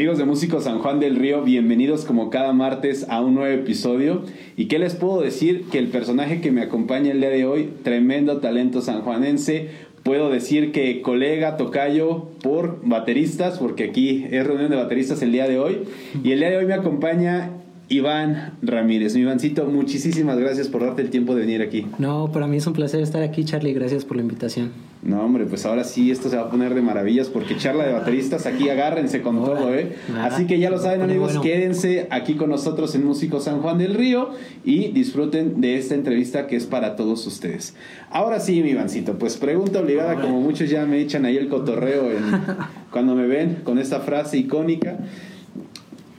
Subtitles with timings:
[0.00, 4.22] Amigos de Músicos San Juan del Río, bienvenidos como cada martes a un nuevo episodio.
[4.56, 5.66] ¿Y qué les puedo decir?
[5.70, 9.68] Que el personaje que me acompaña el día de hoy, tremendo talento sanjuanense,
[10.02, 15.46] puedo decir que colega, tocayo por bateristas, porque aquí es reunión de bateristas el día
[15.46, 15.80] de hoy.
[16.24, 17.50] Y el día de hoy me acompaña
[17.90, 19.16] Iván Ramírez.
[19.16, 21.88] Mi Ivancito, muchísimas gracias por darte el tiempo de venir aquí.
[21.98, 23.72] No, para mí es un placer estar aquí, Charlie.
[23.72, 24.70] Gracias por la invitación.
[25.02, 27.92] No, hombre, pues ahora sí, esto se va a poner de maravillas porque charla de
[27.92, 29.96] bateristas, aquí agárrense con todo, ¿eh?
[30.20, 33.94] Así que ya lo saben, amigos, quédense aquí con nosotros en Músico San Juan del
[33.94, 34.30] Río
[34.64, 37.74] y disfruten de esta entrevista que es para todos ustedes.
[38.10, 42.04] Ahora sí, mi Ivancito, pues pregunta obligada, como muchos ya me echan ahí el cotorreo
[42.92, 44.98] cuando me ven con esta frase icónica.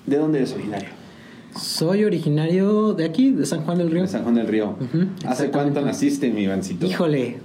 [0.06, 1.01] ¿De dónde eres originario?
[1.56, 4.02] Soy originario de aquí, de San Juan del Río.
[4.04, 4.76] De San Juan del Río.
[5.26, 6.86] ¿Hace cuánto naciste, mi Ivancito?
[6.86, 7.38] Híjole,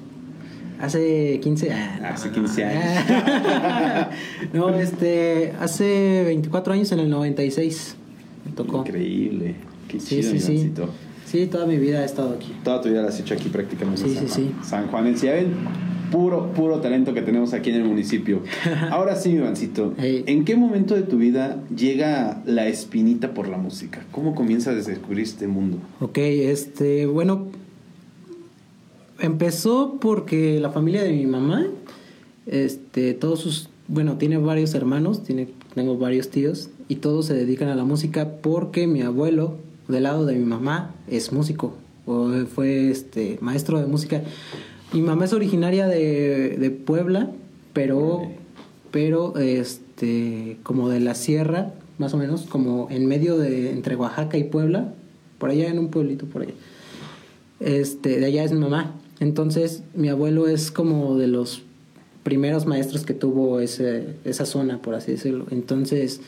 [0.80, 2.04] hace 15 años.
[2.04, 4.06] Hace 15 años.
[4.52, 7.96] no, este, hace 24 años en el 96
[8.44, 8.78] me tocó.
[8.78, 9.56] Increíble.
[9.88, 10.72] Qué chido, sí, mi sí.
[11.24, 12.54] Sí, toda mi vida he estado aquí.
[12.62, 14.02] Toda tu vida la has hecho aquí prácticamente.
[14.02, 14.54] Sí, sí, sí.
[14.62, 15.12] San Juan.
[15.16, 15.54] ¿Ya ven?
[16.10, 18.42] Puro, puro talento que tenemos aquí en el municipio.
[18.90, 24.04] Ahora sí, Ivancito, ¿en qué momento de tu vida llega la espinita por la música?
[24.12, 25.78] ¿Cómo comienzas a descubrir este mundo?
[26.00, 27.46] Ok, este, bueno,
[29.20, 31.66] empezó porque la familia de mi mamá,
[32.46, 37.68] este, todos sus, bueno, tiene varios hermanos, tiene, tengo varios tíos, y todos se dedican
[37.68, 39.56] a la música porque mi abuelo,
[39.88, 41.74] del lado de mi mamá, es músico,
[42.06, 44.22] o fue este, maestro de música.
[44.92, 47.30] Mi mamá es originaria de, de Puebla,
[47.72, 48.30] pero,
[48.90, 54.38] pero este, como de la sierra, más o menos, como en medio de entre Oaxaca
[54.38, 54.94] y Puebla,
[55.38, 56.54] por allá en un pueblito por allá.
[57.60, 58.94] Este, de allá es mi mamá.
[59.20, 61.62] Entonces, mi abuelo es como de los
[62.22, 65.46] primeros maestros que tuvo ese, esa zona, por así decirlo.
[65.50, 66.20] Entonces,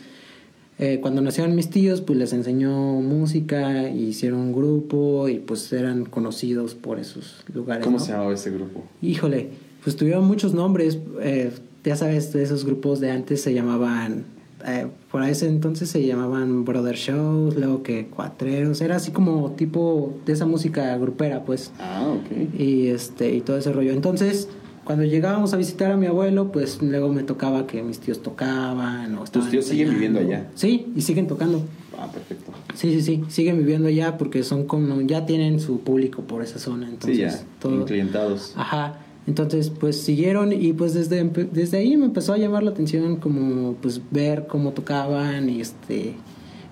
[0.81, 6.05] eh, cuando nacieron mis tíos, pues les enseñó música, hicieron un grupo y pues eran
[6.05, 7.84] conocidos por esos lugares.
[7.84, 8.84] ¿Cómo se llamaba ese grupo?
[9.03, 9.50] Híjole,
[9.83, 10.99] pues tuvieron muchos nombres.
[11.21, 11.50] Eh,
[11.83, 14.25] ya sabes, de esos grupos de antes se llamaban,
[14.66, 20.15] eh, por ese entonces se llamaban Brother Shows, luego que Cuatreros, era así como tipo
[20.27, 21.72] de esa música grupera, pues.
[21.81, 22.60] Ah, ok.
[22.60, 23.93] Y, este, y todo ese rollo.
[23.93, 24.49] Entonces
[24.88, 29.19] cuando llegábamos a visitar a mi abuelo, pues luego me tocaba que mis tíos tocaban.
[29.19, 30.49] O ¿Tus tíos siguen viviendo allá?
[30.54, 31.60] Sí, y siguen tocando.
[31.99, 32.53] Ah, perfecto.
[32.72, 36.59] Sí, sí, sí, siguen viviendo allá porque son como, ya tienen su público por esa
[36.59, 36.88] zona.
[36.88, 38.54] Entonces, sí, ya, clientados.
[38.56, 38.94] Ajá.
[39.27, 43.75] Entonces, pues siguieron y pues desde, desde ahí me empezó a llamar la atención como
[43.75, 46.15] pues ver cómo tocaban y este,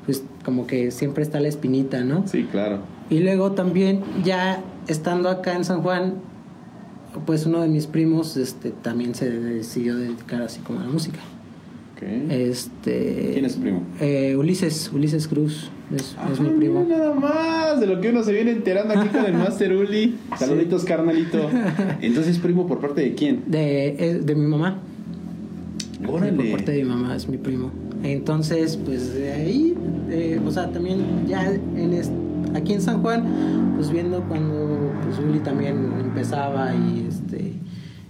[0.07, 2.27] pues como que siempre está la espinita, ¿no?
[2.27, 2.79] Sí, claro.
[3.11, 6.15] Y luego también ya estando acá en San Juan,
[7.25, 11.21] pues uno de mis primos este, también se decidió dedicar así como a la música.
[12.29, 13.83] Este, ¿Quién es su primo?
[14.01, 16.85] Eh, Ulises, Ulises Cruz, es, mi primo.
[16.87, 20.17] Nada más, de lo que uno se viene enterando aquí con el Master Uli.
[20.39, 21.49] Saluditos, carnalito.
[22.03, 23.45] Entonces, primo, ¿por parte de quién?
[23.47, 24.79] De, de mi mamá.
[26.07, 26.33] Órale.
[26.37, 27.71] Por parte de mi mamá, es mi primo.
[28.03, 29.75] Entonces, pues de ahí,
[30.11, 31.95] eh, o sea, también ya en
[32.57, 37.53] aquí en San Juan, pues viendo cuando pues Uli también empezaba y este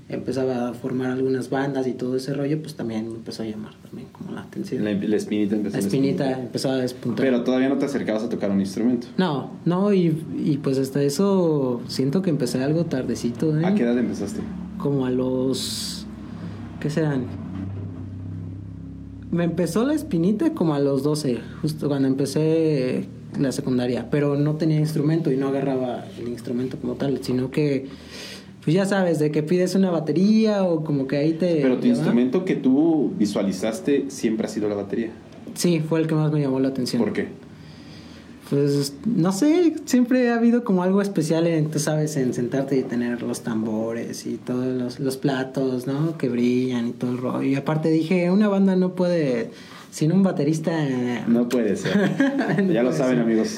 [0.09, 3.75] empezaba a formar algunas bandas y todo ese rollo, pues también me empezó a llamar
[3.83, 4.84] también como la atención.
[4.84, 7.25] La, espinita empezó La espinita empezó a despuntar.
[7.25, 9.09] Pero todavía no te acercabas a tocar un instrumento.
[9.17, 13.59] No, no, y, y pues hasta eso siento que empecé algo tardecito.
[13.59, 13.67] ¿eh?
[13.67, 14.41] ¿A qué edad empezaste?
[14.78, 16.07] Como a los...
[16.78, 17.25] ¿Qué serán?
[19.33, 24.56] Me empezó la espinita como a los 12, justo cuando empecé la secundaria, pero no
[24.56, 27.86] tenía instrumento y no agarraba el instrumento como tal, sino que,
[28.64, 31.60] pues ya sabes, de que pides una batería o como que ahí te...
[31.62, 35.10] Pero tu instrumento que tú visualizaste siempre ha sido la batería.
[35.54, 37.03] Sí, fue el que más me llamó la atención.
[37.03, 37.28] ¿Por qué?
[38.48, 42.82] Pues no sé, siempre ha habido como algo especial en, tú sabes, en sentarte y
[42.84, 46.16] tener los tambores y todos los, los platos, ¿no?
[46.16, 47.42] Que brillan y todo el rollo.
[47.42, 49.50] Y aparte dije, una banda no puede
[49.97, 50.72] sin un baterista.
[51.27, 51.97] No puede ser.
[52.71, 53.57] ya lo saben, amigos.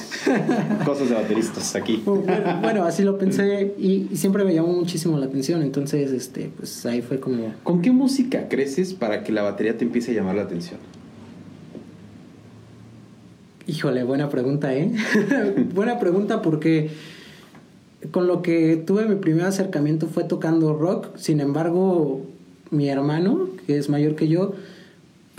[0.85, 2.01] Cosas de bateristas aquí.
[2.05, 5.61] bueno, así lo pensé y, siempre me llamó muchísimo la atención.
[5.63, 7.53] Entonces, este, pues ahí fue como.
[7.63, 10.79] ¿Con qué música creces para que la batería te empiece a llamar la atención?
[13.67, 14.93] Híjole, buena pregunta, ¿eh?
[15.75, 16.89] buena pregunta porque
[18.11, 21.17] con lo que tuve mi primer acercamiento fue tocando rock.
[21.17, 22.21] Sin embargo,
[22.71, 24.53] mi hermano, que es mayor que yo,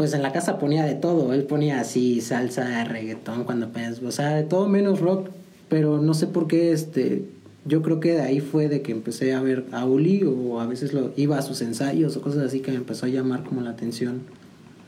[0.00, 1.34] pues en la casa ponía de todo.
[1.34, 5.28] Él ponía así salsa, reggaetón, cuando apenas, o sea, de todo menos rock.
[5.68, 7.26] Pero no sé por qué, este,
[7.66, 10.66] yo creo que de ahí fue de que empecé a ver a Uli o a
[10.66, 13.60] veces lo iba a sus ensayos o cosas así que me empezó a llamar como
[13.60, 14.22] la atención.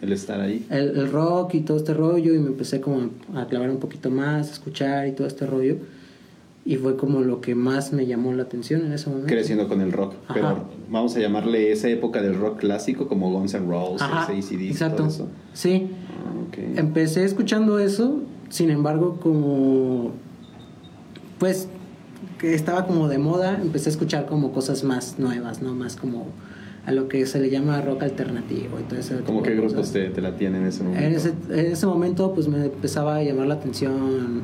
[0.00, 0.64] el estar ahí.
[0.70, 4.11] El, el, rock y todo este rollo y me empecé como a clavar un poquito
[4.11, 5.76] más, a escuchar y todo este rollo.
[6.64, 9.29] Y fue como lo que más me llamó la atención en ese momento.
[9.29, 10.14] Creciendo con el rock.
[10.32, 14.97] Pero vamos a llamarle esa época del rock clásico como Guns N' Roses, ACDC, exacto.
[14.99, 15.29] todo eso.
[15.55, 15.88] Sí.
[16.09, 20.12] Ah, Empecé escuchando eso, sin embargo, como.
[21.41, 21.69] Pues
[22.38, 25.75] que estaba como de moda, empecé a escuchar como cosas más nuevas, ¿no?
[25.75, 26.26] Más como
[26.85, 29.15] a lo que se le llama rock alternativo y todo eso.
[29.25, 31.06] ¿Cómo qué grupos te, te, la tienen en ese momento?
[31.06, 34.43] En ese, en ese momento pues me empezaba a llamar la atención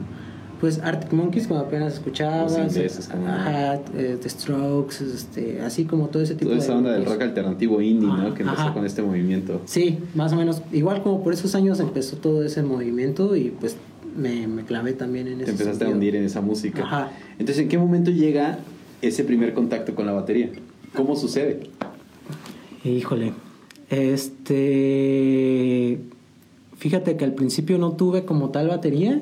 [0.60, 6.34] pues Arctic Monkeys como apenas escuchabas, ajá, eh, The Strokes, este, así como todo ese
[6.34, 8.34] tipo Toda esa onda del rock alternativo indie, ¿no?
[8.34, 9.62] Que empezó con este movimiento.
[9.66, 13.76] Sí, más o menos, igual como por esos años empezó todo ese movimiento y pues
[14.16, 16.82] me, me clavé también en ese Te empezaste a hundir en esa música.
[16.82, 17.12] Ajá.
[17.38, 18.58] Entonces, ¿en qué momento llega
[19.00, 20.50] ese primer contacto con la batería?
[20.94, 21.70] ¿Cómo sucede?
[22.84, 23.32] Híjole,
[23.90, 24.58] este...
[26.76, 29.20] Fíjate que al principio no tuve como tal batería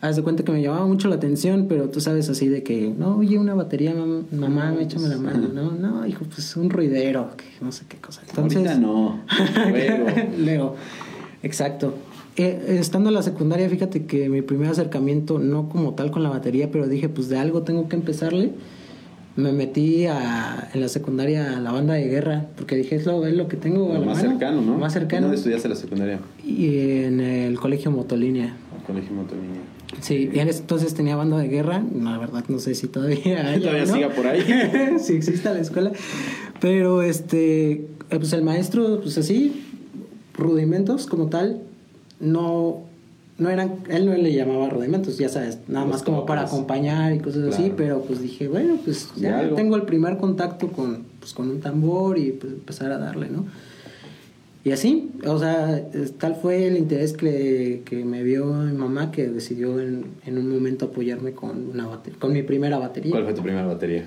[0.00, 2.92] haz de cuenta que me llamaba mucho la atención, pero tú sabes así de que,
[2.96, 3.94] no, oye, una batería,
[4.32, 7.96] mamá, me échame la mano, no, no, hijo, pues un ruidero, que no sé qué
[7.96, 8.22] cosa.
[8.28, 9.20] Entonces, Ahorita no,
[9.70, 10.06] luego.
[10.38, 10.74] luego,
[11.42, 11.94] exacto.
[12.36, 16.28] Eh, estando en la secundaria, fíjate que mi primer acercamiento, no como tal con la
[16.28, 18.52] batería, pero dije, pues de algo tengo que empezarle.
[19.36, 23.26] Me metí a, en la secundaria a la banda de guerra, porque dije, es lo,
[23.26, 24.78] es lo que tengo a la más cercano, ¿no?
[24.78, 25.22] Más cercano.
[25.22, 26.20] ¿Dónde estudiaste la secundaria?
[26.42, 28.54] Y en el colegio Motolínea.
[28.78, 29.60] El colegio Motolínea.
[30.00, 31.82] Sí, ese entonces tenía banda de guerra.
[31.94, 34.42] La verdad no sé si todavía Todavía siga por ahí.
[34.98, 35.92] si existe la escuela.
[36.60, 39.64] Pero este, eh, pues el maestro, pues así,
[40.34, 41.62] rudimentos como tal,
[42.20, 42.84] no,
[43.38, 47.18] no eran, él no le llamaba rudimentos, ya sabes, nada más como para acompañar y
[47.18, 51.50] cosas así, pero pues dije, bueno, pues ya tengo el primer contacto con, pues, con
[51.50, 53.44] un tambor y pues empezar a darle, ¿no?
[54.66, 55.80] Y así, o sea,
[56.18, 60.52] tal fue el interés que, que me vio mi mamá que decidió en, en un
[60.52, 63.12] momento apoyarme con, una con mi primera batería.
[63.12, 64.06] ¿Cuál fue tu primera batería?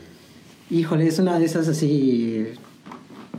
[0.69, 2.45] Híjole, es una de esas así...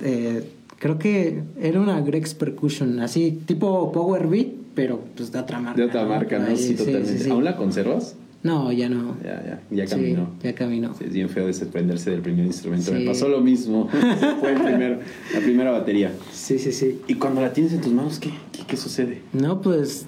[0.03, 5.61] Eh, creo que era una Grex Percussion, así tipo Power Beat, pero pues de otra
[5.61, 5.79] marca.
[5.79, 6.57] De otra marca, ¿no?
[6.57, 7.29] Sí, totalmente.
[7.29, 8.17] ¿Aún la conservas?
[8.43, 9.17] No, ya no.
[9.23, 10.31] Ya, ya, ya caminó.
[10.43, 10.95] ya caminó.
[10.99, 12.93] es bien feo desprenderse del primer instrumento.
[12.93, 13.89] Me pasó lo mismo.
[14.41, 15.01] Fue el primer,
[15.35, 16.13] la primera batería.
[16.33, 17.01] Sí, sí, sí.
[17.07, 18.31] Y cuando la tienes en tus manos, ¿qué,
[18.67, 19.21] qué, sucede?
[19.35, 20.07] No, pues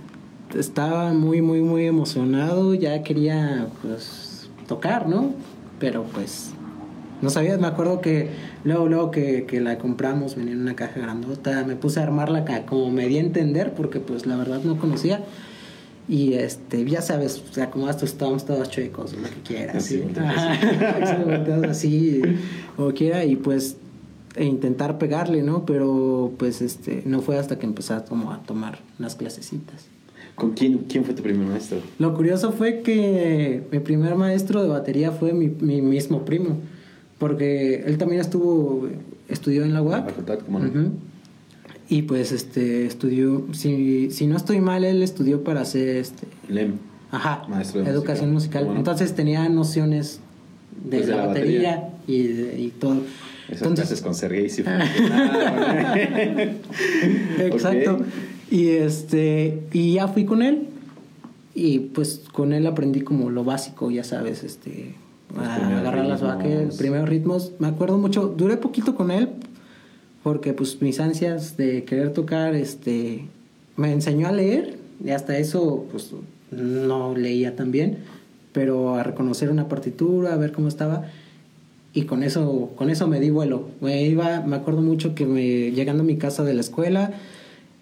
[0.59, 2.73] estaba muy, muy, muy emocionado.
[2.75, 5.35] Ya quería, pues, tocar, ¿no?
[5.79, 6.53] Pero pues
[7.21, 8.31] no sabía, me acuerdo que
[8.65, 12.45] luego, luego que, que, la compramos, venía en una caja grandota, me puse a armarla
[12.65, 15.21] como me di a entender, porque pues la verdad no conocía.
[16.09, 19.85] Y este, ya sabes, o sea, como estos todos chuecos, lo que quieras.
[19.85, 20.03] Sí,
[21.69, 22.23] así,
[22.77, 23.77] como quiera, y pues
[24.35, 25.67] e intentar pegarle, ¿no?
[25.67, 29.87] Pero pues este, no fue hasta que empecé a, como, a tomar unas clasecitas.
[30.35, 31.79] ¿Con quién, quién fue tu primer maestro?
[31.99, 36.57] Lo curioso fue que mi primer maestro de batería fue mi, mi mismo primo,
[37.19, 38.89] porque él también estuvo,
[39.29, 40.15] estudió en la UAC.
[41.93, 46.77] Y pues este estudió, si, si no estoy mal, él estudió para hacer este LEM.
[47.11, 48.67] Ajá, maestro de educación musical.
[48.75, 50.21] Entonces tenía nociones
[50.83, 53.03] de, pues la, batería, y, y, todo.
[53.47, 54.63] Esas Entonces, con Sergey sí
[57.39, 57.99] Exacto.
[58.51, 60.69] Y este y ya fui con él
[61.55, 64.95] y pues con él aprendí como lo básico, ya sabes, este
[65.39, 67.53] a agarrar las vaques, primeros ritmos.
[67.59, 69.29] Me acuerdo mucho, duré poquito con él
[70.23, 73.27] porque pues mis ansias de querer tocar, este,
[73.77, 76.11] me enseñó a leer y hasta eso pues
[76.51, 77.99] no leía tan bien,
[78.53, 81.07] pero a reconocer una partitura, a ver cómo estaba
[81.95, 83.69] y con eso con eso me di vuelo.
[83.81, 87.13] Me iba, me acuerdo mucho que me llegando a mi casa de la escuela,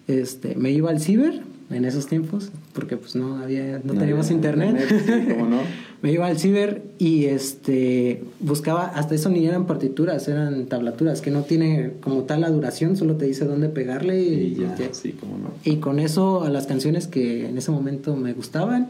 [0.07, 1.41] este, me iba al ciber
[1.71, 4.77] en esos tiempos, porque pues no había, no, teníamos internet.
[6.01, 11.31] me iba al ciber y este buscaba, hasta eso ni eran partituras, eran tablaturas, que
[11.31, 15.37] no tiene como tal la duración, solo te dice dónde pegarle y, ya, Sí, cómo
[15.37, 15.51] no.
[15.63, 18.89] y con eso a las canciones que en ese momento me gustaban,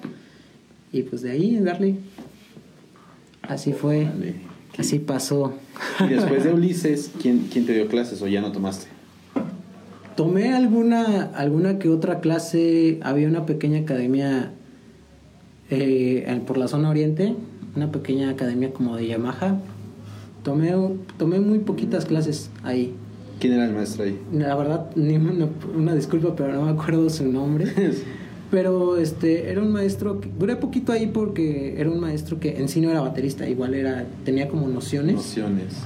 [0.92, 1.96] y pues de ahí darle.
[3.42, 4.08] Así fue.
[4.78, 5.54] Así pasó.
[6.00, 8.88] Y después de Ulises, ¿quién, ¿quién te dio clases o ya no tomaste?
[10.22, 14.52] Tomé alguna, alguna que otra clase, había una pequeña academia
[15.72, 17.34] eh, por la zona oriente,
[17.76, 19.58] una pequeña academia como de Yamaha.
[20.44, 20.76] Tomé,
[21.18, 22.94] tomé muy poquitas clases ahí.
[23.40, 24.20] ¿Quién era el maestro ahí?
[24.32, 27.66] La verdad, ni una, disculpa, pero no me acuerdo su nombre.
[28.52, 32.70] pero este era un maestro que duré poquito ahí porque era un maestro que en
[32.70, 35.16] sí no era baterista, igual era tenía como nociones.
[35.16, 35.78] Nociones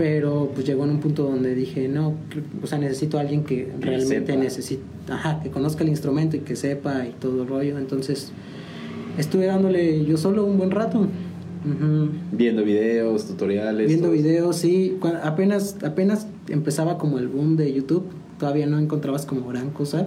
[0.00, 2.14] Pero pues llegó en un punto donde dije, no,
[2.62, 6.56] o sea, necesito a alguien que realmente necesite, ajá, que conozca el instrumento y que
[6.56, 7.76] sepa y todo el rollo.
[7.76, 8.32] Entonces
[9.18, 11.06] estuve dándole yo solo un buen rato.
[12.32, 13.88] Viendo videos, tutoriales.
[13.88, 14.96] Viendo videos, sí.
[15.22, 18.04] apenas, apenas empezaba como el boom de YouTube,
[18.38, 20.06] todavía no encontrabas como gran cosa,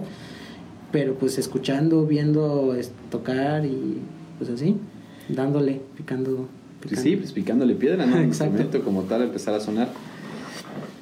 [0.90, 2.74] pero pues escuchando, viendo
[3.12, 3.98] tocar y
[4.38, 4.76] pues así,
[5.28, 6.48] dándole, picando.
[6.94, 8.18] Sí, pues picándole piedra, ¿no?
[8.20, 8.82] Exacto.
[8.82, 9.88] como tal, empezar a sonar.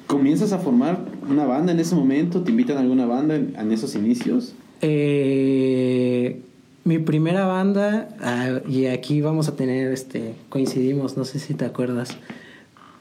[0.07, 0.99] ¿Comienzas a formar
[1.29, 2.41] una banda en ese momento?
[2.41, 4.53] ¿Te invitan a alguna banda en, en esos inicios?
[4.81, 6.41] Eh
[6.85, 11.63] mi primera banda, ah, y aquí vamos a tener, este, coincidimos, no sé si te
[11.65, 12.17] acuerdas.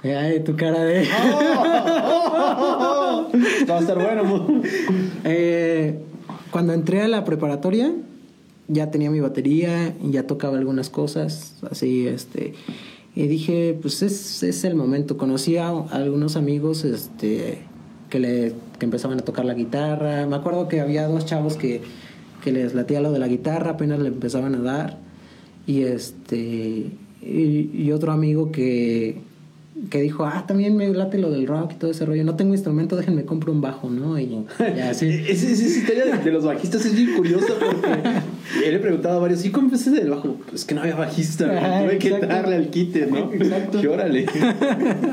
[0.05, 1.05] Ay, tu cara de...
[3.69, 4.62] va a estar bueno.
[5.25, 5.99] Eh,
[6.51, 7.93] cuando entré a la preparatoria,
[8.69, 12.54] ya tenía mi batería, ya tocaba algunas cosas, así, este...
[13.14, 15.19] Y dije, pues es, es el momento.
[15.19, 17.59] Conocí a algunos amigos, este,
[18.09, 20.26] que, le, que empezaban a tocar la guitarra.
[20.26, 21.83] Me acuerdo que había dos chavos que
[22.42, 24.99] que les latía lo de la guitarra, apenas le empezaban a dar.
[25.66, 26.90] Y este
[27.23, 29.21] y, otro amigo que,
[29.91, 32.25] que dijo, ah, también me late lo del rock y todo ese rollo.
[32.25, 34.19] No tengo instrumento, déjenme compro un bajo, ¿no?
[34.19, 35.09] Y ya así.
[35.29, 39.51] Esa historia de, los bajistas es bien curiosa porque él le preguntaba a varios, ¿y
[39.51, 40.37] cómo empecé del bajo?
[40.49, 41.47] Pues que no había bajista,
[41.83, 43.33] tuve que darle al quite, ¿no?
[43.33, 43.81] Exacto.
[43.83, 44.27] Y órale.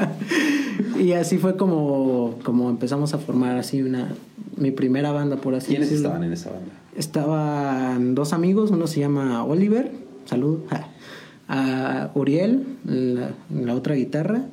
[1.00, 4.14] y así fue como, como empezamos a formar así una,
[4.56, 6.72] mi primera banda, por así ¿Quiénes estaban en esa banda?
[6.96, 9.92] Estaban dos amigos, uno se llama Oliver,
[10.26, 10.60] salud,
[11.48, 14.44] a Uriel, la, la otra guitarra,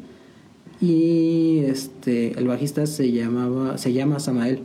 [0.80, 4.60] y este el bajista se llamaba se llama Samael.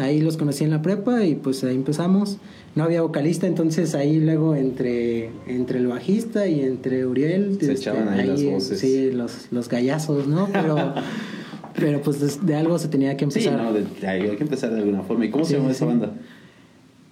[0.00, 2.38] Ahí los conocí en la prepa y pues ahí empezamos.
[2.74, 7.58] No había vocalista, entonces ahí luego entre, entre el bajista y entre Uriel...
[7.60, 8.80] Se este, echaban ahí, las voces.
[8.80, 10.48] Sí, los, los gallazos, ¿no?
[10.52, 10.94] Pero,
[11.76, 13.56] pero pues de, algo se tenía que empezar.
[13.56, 15.26] Sí, no, de, hay que empezar de alguna forma.
[15.26, 16.12] ¿Y cómo se llama esa banda?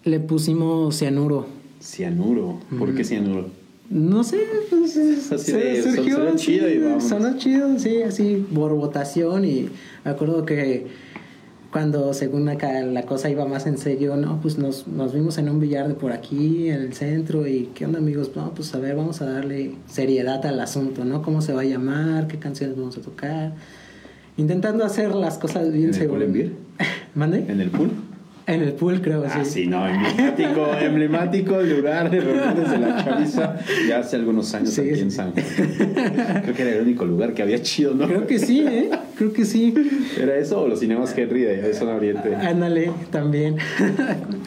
[0.02, 1.47] Le pusimos cianuro.
[1.80, 2.59] Cianuro.
[2.78, 3.60] ¿Por qué cianuro?
[3.91, 4.39] No sé,
[4.71, 4.97] pues,
[5.33, 7.05] así de, surgió, chido y vamos.
[7.05, 9.69] Sonó chido, sí, así por votación y
[10.05, 10.87] me acuerdo que
[11.73, 15.49] cuando según acá la cosa iba más en serio, no, pues nos, nos vimos en
[15.49, 18.79] un billar de por aquí, en el centro, y qué onda amigos, no, pues a
[18.79, 21.23] ver, vamos a darle seriedad al asunto, ¿no?
[21.23, 22.29] ¿Cómo se va a llamar?
[22.29, 23.55] ¿Qué canciones vamos a tocar?
[24.37, 25.95] Intentando hacer las cosas bien.
[25.95, 26.53] ¿En el pool
[27.15, 27.45] ¿Mande?
[27.49, 27.91] ¿En el pool?
[28.50, 29.69] En el pool, creo, ah, sí.
[29.69, 33.57] no, emblemático, emblemático lugar de reuniones de la chaviza
[33.88, 35.45] ya hace algunos años aquí en San Juan.
[36.42, 38.09] Creo que era el único lugar que había chido, ¿no?
[38.09, 38.90] Creo que sí, ¿eh?
[39.16, 39.73] Creo que sí.
[40.21, 42.35] ¿Era eso o los cinemas Henry de Zona Oriente?
[42.35, 43.54] Ándale, también.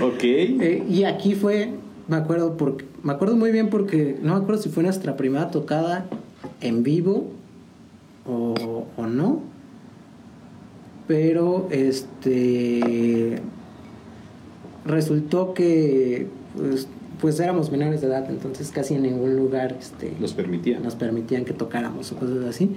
[0.01, 0.23] ok.
[0.23, 1.69] Eh, y aquí fue,
[2.09, 5.49] me acuerdo, porque, me acuerdo muy bien porque, no me acuerdo si fue nuestra primera
[5.49, 6.07] tocada
[6.59, 7.31] en vivo
[8.25, 9.41] o, o no.
[11.07, 13.41] Pero, este
[14.85, 16.87] resultó que pues,
[17.21, 20.83] pues, éramos menores de edad, entonces casi en ningún lugar este, nos permitían.
[20.83, 22.71] Nos permitían que tocáramos o cosas así.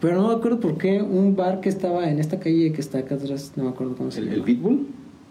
[0.00, 2.98] Pero no me acuerdo por qué un bar que estaba en esta calle que está
[2.98, 4.34] acá atrás, no me acuerdo cómo se llama.
[4.34, 4.86] ¿El Pitbull?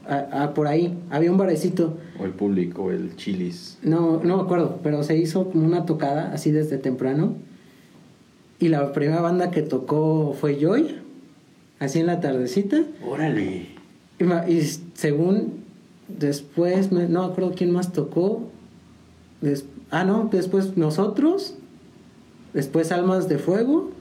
[0.08, 1.98] Ah, ah, por ahí, había un barecito.
[2.20, 3.78] O el público, el Chilis.
[3.84, 7.36] No, no me acuerdo, pero se hizo como una tocada así desde temprano.
[8.60, 10.96] Y la primera banda que tocó fue Joy,
[11.80, 12.82] así en la tardecita.
[13.06, 13.68] Órale.
[14.20, 14.62] Y, y
[14.94, 15.61] según
[16.20, 18.50] Después, no me acuerdo quién más tocó.
[19.90, 21.56] ah, no, después nosotros.
[22.54, 23.92] Después Almas de Fuego.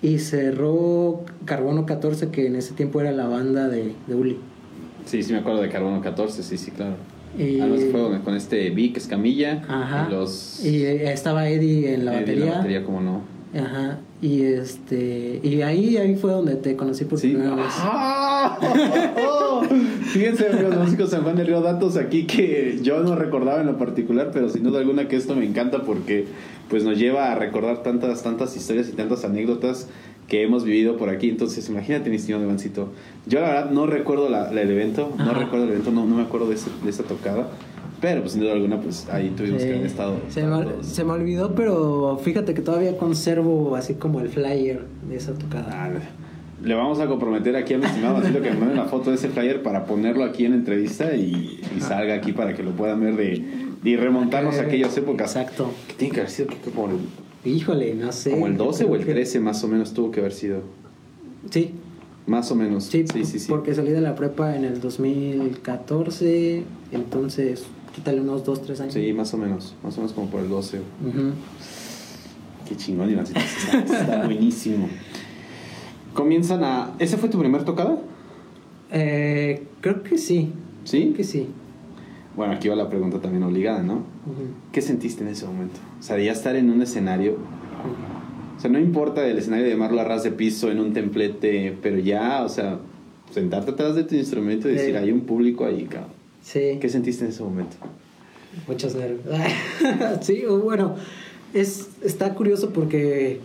[0.00, 4.38] Y cerró Carbono 14, que en ese tiempo era la banda de, de Uli.
[5.04, 6.96] Sí, sí, me acuerdo de Carbono 14, sí, sí, claro.
[7.38, 9.62] Almas de Fuego con este Vic Escamilla.
[9.68, 10.06] Ajá.
[10.08, 10.64] Y, los...
[10.64, 12.44] y estaba Eddie en la batería.
[12.44, 13.22] En la batería, como no.
[13.54, 13.98] Ajá.
[14.22, 17.72] Y este y ahí ahí fue donde te conocí por primera vez.
[20.12, 23.78] Fíjense, amigos músicos San Juan del Río, datos aquí que yo no recordaba en lo
[23.78, 26.26] particular, pero sin duda alguna que esto me encanta porque
[26.68, 29.88] pues nos lleva a recordar tantas tantas historias y tantas anécdotas
[30.28, 31.28] que hemos vivido por aquí.
[31.28, 32.90] Entonces, imagínate, mi estimado Evancito.
[33.26, 36.22] Yo la verdad no recuerdo la, el evento, no recuerdo el evento, no, no me
[36.22, 37.48] acuerdo de, de esa tocada.
[38.02, 40.16] Pero pues sin duda alguna, pues ahí tuvimos que haber estado.
[40.28, 45.16] Se, me, se, me, olvidó, pero fíjate que todavía conservo así como el flyer de
[45.16, 45.68] esa tocada.
[45.72, 45.90] Ah,
[46.64, 49.16] le vamos a comprometer aquí a mi estimado Marcelo que me mande la foto de
[49.16, 51.80] ese flyer para ponerlo aquí en entrevista y, y ah.
[51.80, 53.44] salga aquí para que lo puedan ver de,
[53.84, 55.36] y remontarnos a aquellas épocas.
[55.36, 55.70] Exacto.
[55.86, 56.98] Que tiene que haber sido como el.
[57.48, 58.32] Híjole, no sé.
[58.32, 60.62] Como el 12 o el 13 más o menos tuvo que haber sido.
[61.50, 61.70] Sí.
[62.26, 62.82] Más o menos.
[62.82, 63.46] Sí, sí, sí, sí.
[63.48, 68.94] Porque salí de la prepa en el 2014, entonces quítale unos 2, 3 años.
[68.94, 70.80] Sí, más o menos, más o menos como por el 12.
[72.68, 73.40] Qué chingón, Ivancito.
[73.40, 74.88] Está, está buenísimo.
[76.14, 76.94] Comienzan a.
[76.98, 77.98] ¿Ese fue tu primer tocada?
[78.90, 80.52] Eh, creo que sí.
[80.84, 81.02] ¿Sí?
[81.02, 81.48] Creo que sí.
[82.36, 84.04] Bueno, aquí va la pregunta también obligada, ¿no?
[84.72, 85.80] ¿Qué sentiste en ese momento?
[86.00, 87.36] O sea, ya estar en un escenario.
[88.56, 91.76] O sea, no importa el escenario de llamarlo a ras de piso en un templete,
[91.82, 92.78] pero ya, o sea,
[93.30, 96.21] sentarte atrás de tu instrumento y decir, hay un público ahí, cabrón.
[96.42, 96.78] Sí.
[96.80, 97.76] ¿Qué sentiste en ese momento?
[98.66, 99.22] Muchos nervios.
[100.20, 100.96] sí, bueno,
[101.54, 103.40] es, está curioso porque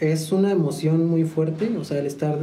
[0.00, 2.38] es una emoción muy fuerte, o sea, el estar,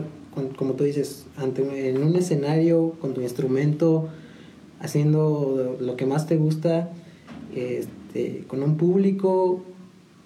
[0.57, 4.09] como tú dices, ante, en un escenario con tu instrumento,
[4.79, 6.91] haciendo lo que más te gusta,
[7.55, 9.63] este, con un público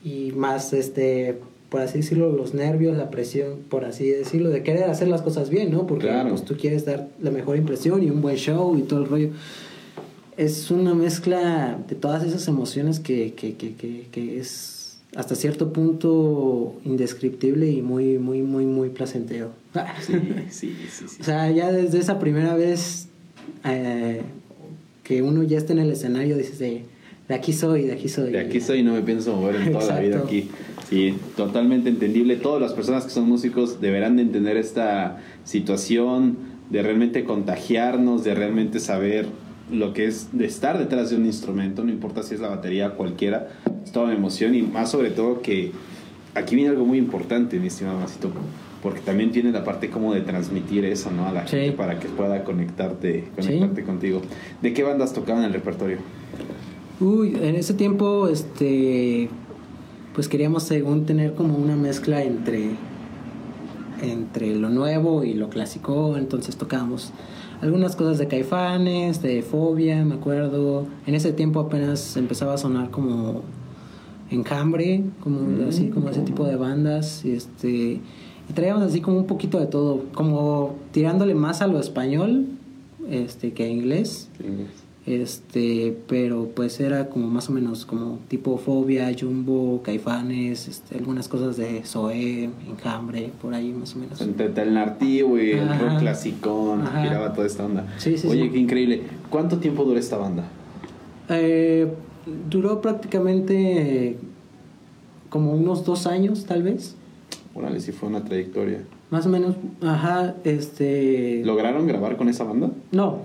[0.03, 1.39] y más, este,
[1.71, 5.49] por así decirlo, los nervios, la presión, por así decirlo, de querer hacer las cosas
[5.49, 5.87] bien, ¿no?
[5.87, 6.29] Porque Claro.
[6.31, 9.29] pues, tú quieres dar la mejor impresión y un buen show y todo el rollo
[10.35, 15.71] es una mezcla de todas esas emociones que, que, que, que, que es hasta cierto
[15.71, 19.51] punto indescriptible y muy, muy, muy, muy placentero.
[20.01, 20.13] Sí,
[20.49, 21.05] sí, sí.
[21.07, 21.17] sí.
[21.21, 23.07] o sea, ya desde esa primera vez
[23.63, 24.21] eh,
[25.03, 26.83] que uno ya está en el escenario, dices, de,
[27.29, 28.31] de aquí soy, de aquí soy.
[28.31, 30.49] De aquí soy y no me pienso mover en toda la vida aquí.
[30.91, 32.35] Sí, totalmente entendible.
[32.35, 36.35] Todas las personas que son músicos deberán de entender esta situación,
[36.69, 39.25] de realmente contagiarnos, de realmente saber
[39.71, 42.89] lo que es de estar detrás de un instrumento, no importa si es la batería,
[42.95, 43.47] cualquiera,
[43.85, 45.71] es toda una emoción y más sobre todo que
[46.35, 48.29] aquí viene algo muy importante, mi estimado Masito,
[48.83, 51.25] porque también tiene la parte como de transmitir eso, ¿no?
[51.25, 51.55] A la Sí.
[51.55, 53.47] gente para que pueda conectarte, Sí.
[53.47, 54.21] conectarte contigo.
[54.61, 55.99] ¿De qué bandas tocaban el repertorio?
[56.99, 59.29] Uy, en ese tiempo, este,
[60.13, 62.71] pues queríamos según tener como una mezcla entre,
[64.01, 67.11] entre lo nuevo y lo clásico, entonces tocábamos
[67.61, 70.87] algunas cosas de Caifanes, de Fobia, me acuerdo.
[71.05, 73.43] En ese tiempo apenas empezaba a sonar como
[74.31, 77.99] Enjambre, como Mm, así como ese tipo de bandas, y este,
[78.49, 82.47] y traíamos así como un poquito de todo, como tirándole más a lo español,
[83.09, 84.29] este, que a inglés.
[85.05, 91.27] Este, pero pues era como más o menos como tipo Fobia, Jumbo, Caifanes, este, algunas
[91.27, 94.21] cosas de Zoé, Enjambre, por ahí más o menos.
[94.21, 97.87] Entre el nartivo y el rock clasicón, giraba toda esta onda.
[97.97, 98.49] Sí, sí, Oye, sí.
[98.51, 99.01] qué increíble.
[99.31, 100.43] ¿Cuánto tiempo dura esta banda?
[101.29, 101.91] Eh,
[102.49, 104.17] duró prácticamente
[105.29, 106.95] como unos dos años, tal vez.
[107.55, 108.83] Órale, sí fue una trayectoria.
[109.09, 111.41] Más o menos, ajá, este...
[111.43, 112.69] ¿Lograron grabar con esa banda?
[112.91, 113.19] No,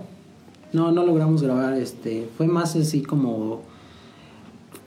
[0.73, 3.61] no, no logramos grabar, este, fue más así como...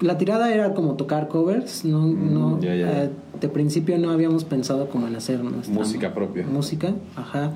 [0.01, 4.11] La tirada era como tocar covers, no, Mm, no, ya, ya, eh, de principio no
[4.11, 6.47] habíamos pensado como en hacer nuestra Música propia.
[6.47, 7.53] Música, ajá.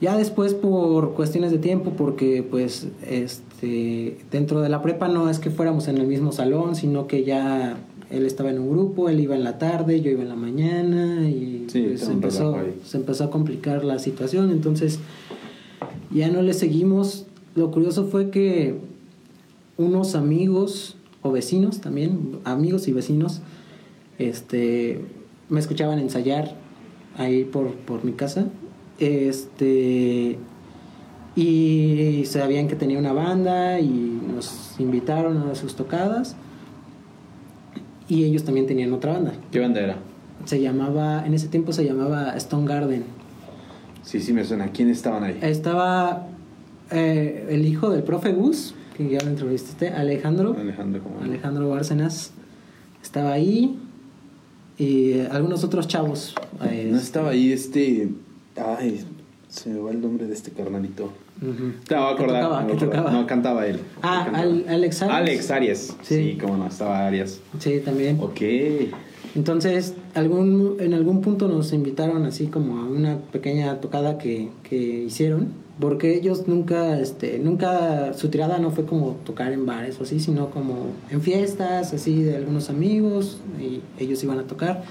[0.00, 5.40] Ya después por cuestiones de tiempo, porque pues este dentro de la prepa no es
[5.40, 7.76] que fuéramos en el mismo salón, sino que ya
[8.10, 11.28] él estaba en un grupo, él iba en la tarde, yo iba en la mañana
[11.28, 15.00] y Sí, pues, está un empezó, se empezó a complicar la situación, entonces
[16.10, 17.26] ya no le seguimos.
[17.54, 18.78] Lo curioso fue que
[19.76, 23.40] unos amigos o vecinos también, amigos y vecinos,
[24.18, 25.00] este,
[25.48, 26.54] me escuchaban ensayar
[27.16, 28.46] ahí por, por mi casa.
[28.98, 30.38] Este,
[31.36, 36.36] y sabían que tenía una banda y nos invitaron a sus tocadas.
[38.08, 39.34] Y ellos también tenían otra banda.
[39.52, 39.96] ¿Qué banda era?
[40.46, 43.04] Se llamaba, en ese tiempo se llamaba Stone Garden.
[44.02, 44.68] Sí, sí me suena.
[44.68, 45.38] ¿Quién estaban ahí?
[45.42, 46.27] Estaba
[46.90, 50.56] eh, el hijo del profe Gus, que ya lo entrevistaste, Alejandro.
[50.58, 51.20] Alejandro, ¿cómo?
[51.22, 52.32] Alejandro Bárcenas.
[53.02, 53.78] Estaba ahí.
[54.78, 56.34] Y algunos otros chavos.
[56.70, 58.10] eh, No estaba ahí este...
[58.56, 59.04] Ay,
[59.48, 61.12] se me va el nombre de este carnalito.
[61.40, 61.72] ujú.
[61.86, 63.12] Te voy a ¿Qué acordar.
[63.12, 63.80] No, cantaba él.
[64.02, 64.44] Ah, Cantaba.
[64.44, 65.16] Al- Alex Arias.
[65.18, 65.96] Alex Arias.
[66.02, 66.32] Sí.
[66.32, 66.38] Sí.
[66.40, 67.40] cómo no, estaba Arias.
[67.58, 68.18] Sí, también.
[68.20, 68.40] Ok.
[69.34, 74.76] Entonces, algún, en algún punto nos invitaron así como a una pequeña tocada que, que
[75.04, 75.48] hicieron,
[75.80, 80.18] porque ellos nunca, este, nunca, su tirada no fue como tocar en bares o así,
[80.18, 84.82] sino como en fiestas, así de algunos amigos, y ellos iban a tocar.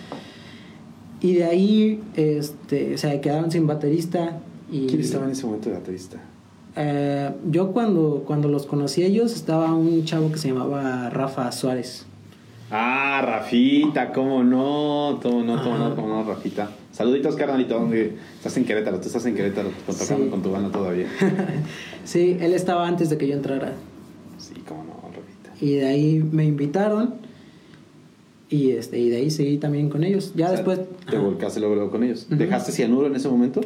[1.20, 4.40] Y de ahí, este, o sea, quedaron sin baterista.
[4.72, 6.18] Y, ¿Quién estaba en ese momento de baterista?
[6.76, 11.52] Eh, yo cuando, cuando los conocí a ellos, estaba un chavo que se llamaba Rafa
[11.52, 12.06] Suárez.
[12.70, 16.70] Ah, Rafita, cómo no, cómo no, cómo no, cómo no, Rafita.
[16.98, 20.30] Saluditos, carnalito, estás en Querétaro, tú estás en Querétaro, tocando Sí.
[20.32, 21.06] con tu banda todavía.
[22.06, 23.74] sí, él estaba antes de que yo entrara.
[24.40, 25.64] Sí, cómo no, Rafita.
[25.64, 27.14] Y de ahí me invitaron.
[28.50, 30.32] Y este y de ahí seguí también con ellos.
[30.36, 30.80] Ya O sea, después.
[31.08, 32.26] Te volcaste luego, luego con ellos.
[32.32, 33.62] ¿Dejaste cianuro en ese momento?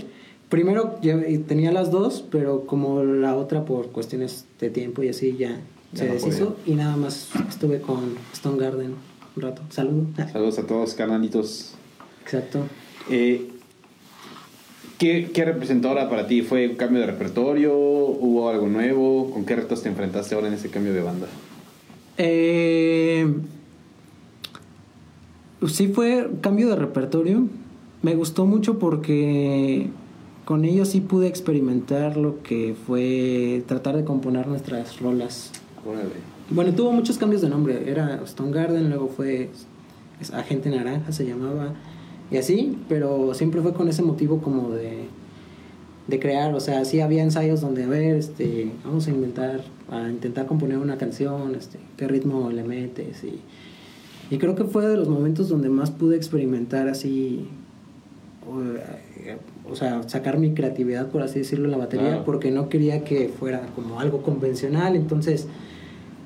[0.50, 1.14] Primero yo
[1.48, 5.62] tenía las dos, pero como la otra por cuestiones de tiempo y así ya,
[5.94, 6.56] Ya se no deshizo.
[6.56, 6.74] podía.
[6.74, 8.96] Y nada más estuve con Stone Garden.
[9.38, 9.62] un rato.
[9.70, 10.08] Saludos.
[10.34, 11.76] Saludos a todos, carnalitos.
[12.24, 12.66] Exacto.
[13.12, 13.50] Eh,
[14.98, 16.42] ¿qué, ¿Qué representó ahora para ti?
[16.42, 17.76] ¿Fue un cambio de repertorio?
[17.76, 19.30] ¿Hubo algo nuevo?
[19.32, 21.28] ¿Con qué retos te enfrentaste ahora en ese cambio de banda?
[22.18, 23.28] Eh,
[25.68, 27.48] sí fue cambio de repertorio.
[28.02, 29.90] Me gustó mucho porque
[30.46, 35.52] con ellos sí pude experimentar lo que fue tratar de componer nuestras rolas.
[36.50, 37.90] Bueno, tuvo muchos cambios de nombre.
[37.92, 39.50] Era Stone Garden, luego fue
[40.34, 41.74] Agente Naranja, se llamaba.
[42.32, 45.04] Y así, pero siempre fue con ese motivo como de,
[46.08, 46.56] de crear.
[46.56, 50.78] O sea, sí había ensayos donde, a ver, este, vamos a inventar, a intentar componer
[50.78, 53.24] una canción, este, qué ritmo le metes.
[53.24, 53.42] Y,
[54.34, 57.50] y creo que fue de los momentos donde más pude experimentar así
[59.70, 63.30] o sea, sacar mi creatividad, por así decirlo, en la batería, porque no quería que
[63.30, 64.96] fuera como algo convencional.
[64.96, 65.48] Entonces,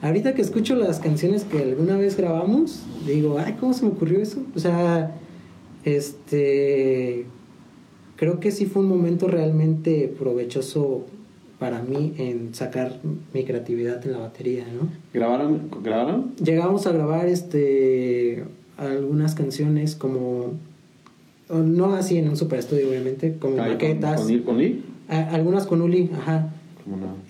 [0.02, 4.20] ahorita que escucho las canciones que alguna vez grabamos, digo, ay, ¿cómo se me ocurrió
[4.20, 4.42] eso?
[4.56, 5.16] O sea,
[5.86, 7.26] este,
[8.18, 11.06] creo que sí fue un momento realmente provechoso
[11.60, 13.00] para mí en sacar
[13.34, 14.90] mi creatividad en la batería, ¿no?
[15.14, 15.70] ¿Grabaron?
[15.82, 16.36] ¿Grabaron?
[16.36, 18.44] Llegamos a grabar este
[18.78, 20.54] algunas canciones como
[21.50, 24.22] no así en un super estudio, obviamente, como maquetas.
[24.22, 24.84] ¿Con, con, Uli?
[25.08, 26.52] algunas con Uli, ajá.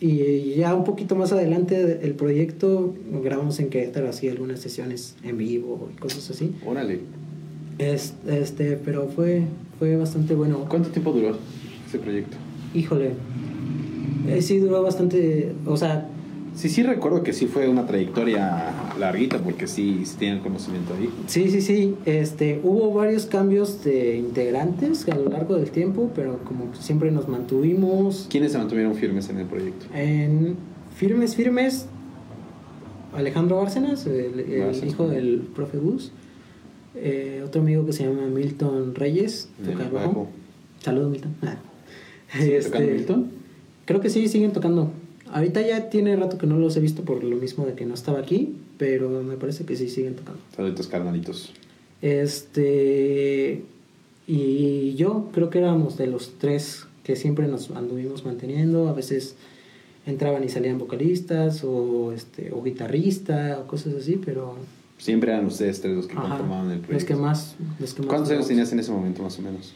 [0.02, 5.38] Y ya un poquito más adelante el proyecto grabamos en Querétaro así algunas sesiones en
[5.38, 6.54] vivo y cosas así.
[6.66, 7.00] Órale.
[7.78, 9.44] Es, este, pero fue,
[9.80, 10.66] fue bastante bueno.
[10.70, 11.38] ¿Cuánto tiempo duró
[11.88, 12.38] ese proyecto?
[12.74, 13.12] Híjole.
[14.28, 16.10] Eh, sí duró bastante, o sea,
[16.56, 21.10] Sí, sí recuerdo que sí fue una trayectoria larguita porque sí, sí tienen conocimiento ahí.
[21.28, 21.96] Sí, sí, sí.
[22.06, 27.28] Este, hubo varios cambios de integrantes a lo largo del tiempo, pero como siempre nos
[27.28, 28.28] mantuvimos.
[28.30, 29.86] ¿Quiénes se mantuvieron firmes en el proyecto?
[29.94, 30.56] En
[30.96, 31.88] firmes, firmes.
[33.14, 34.46] Alejandro Bárcenas, el,
[34.86, 36.14] hijo del profe Gus.
[36.96, 40.30] Eh, otro amigo que se llama Milton Reyes, toca bajo.
[40.82, 41.36] Saludos, Milton.
[42.34, 43.32] ¿Sigue tocando este, Milton?
[43.86, 44.92] Creo que sí, siguen tocando.
[45.32, 47.94] Ahorita ya tiene rato que no los he visto por lo mismo de que no
[47.94, 50.40] estaba aquí, pero me parece que sí siguen tocando.
[50.56, 51.54] Saluditos, carnalitos.
[52.02, 53.64] Este.
[54.28, 58.90] Y yo creo que éramos de los tres que siempre nos anduvimos manteniendo.
[58.90, 59.36] A veces
[60.06, 64.56] entraban y salían vocalistas o, este, o guitarrista o cosas así, pero...
[64.98, 66.94] Siempre eran ustedes tres los que conformaban el proyecto.
[66.94, 67.56] Los que más...
[67.80, 69.74] Los que más ¿Cuántos años tenías en ese momento más o menos?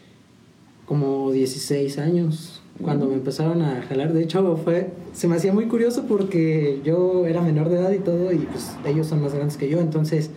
[0.86, 4.14] Como 16 años cuando me empezaron a jalar.
[4.14, 8.00] De hecho, fue, se me hacía muy curioso porque yo era menor de edad y
[8.00, 10.32] todo, y pues ellos son más grandes que yo, entonces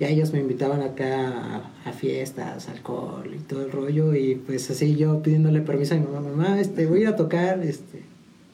[0.00, 4.96] ya ellos me invitaban acá a, fiestas, alcohol y todo el rollo, y pues así
[4.96, 8.02] yo pidiéndole permiso a mi mamá, mamá, este, voy a ir a tocar, este,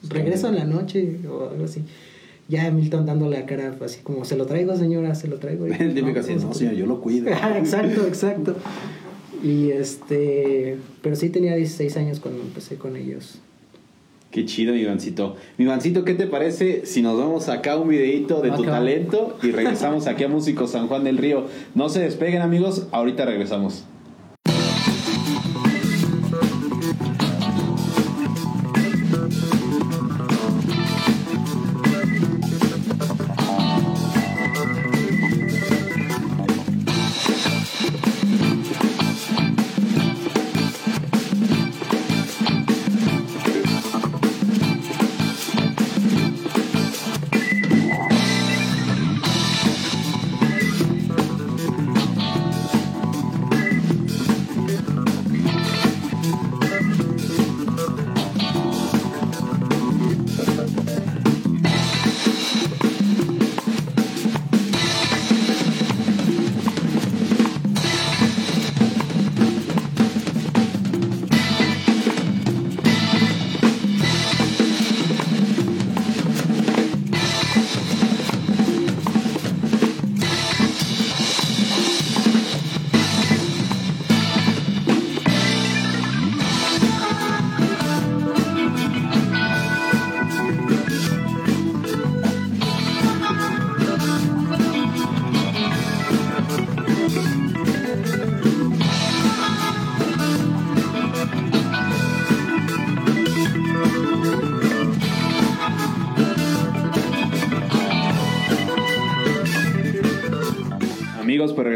[0.07, 1.83] regreso en la noche o algo así.
[2.51, 5.67] Ya Milton dándole la cara así como, se lo traigo señora, se lo traigo.
[5.71, 7.29] Y, no, así, no, señor, yo lo cuido.
[7.55, 8.55] exacto, exacto.
[9.41, 13.39] Y este, pero sí tenía 16 años cuando empecé con ellos.
[14.31, 15.37] Qué chido, mi Ivancito.
[15.57, 19.51] Mi Ivancito, ¿qué te parece si nos vemos acá un videito de tu talento y
[19.51, 21.45] regresamos aquí a Músico San Juan del Río?
[21.73, 23.85] No se despeguen, amigos, ahorita regresamos.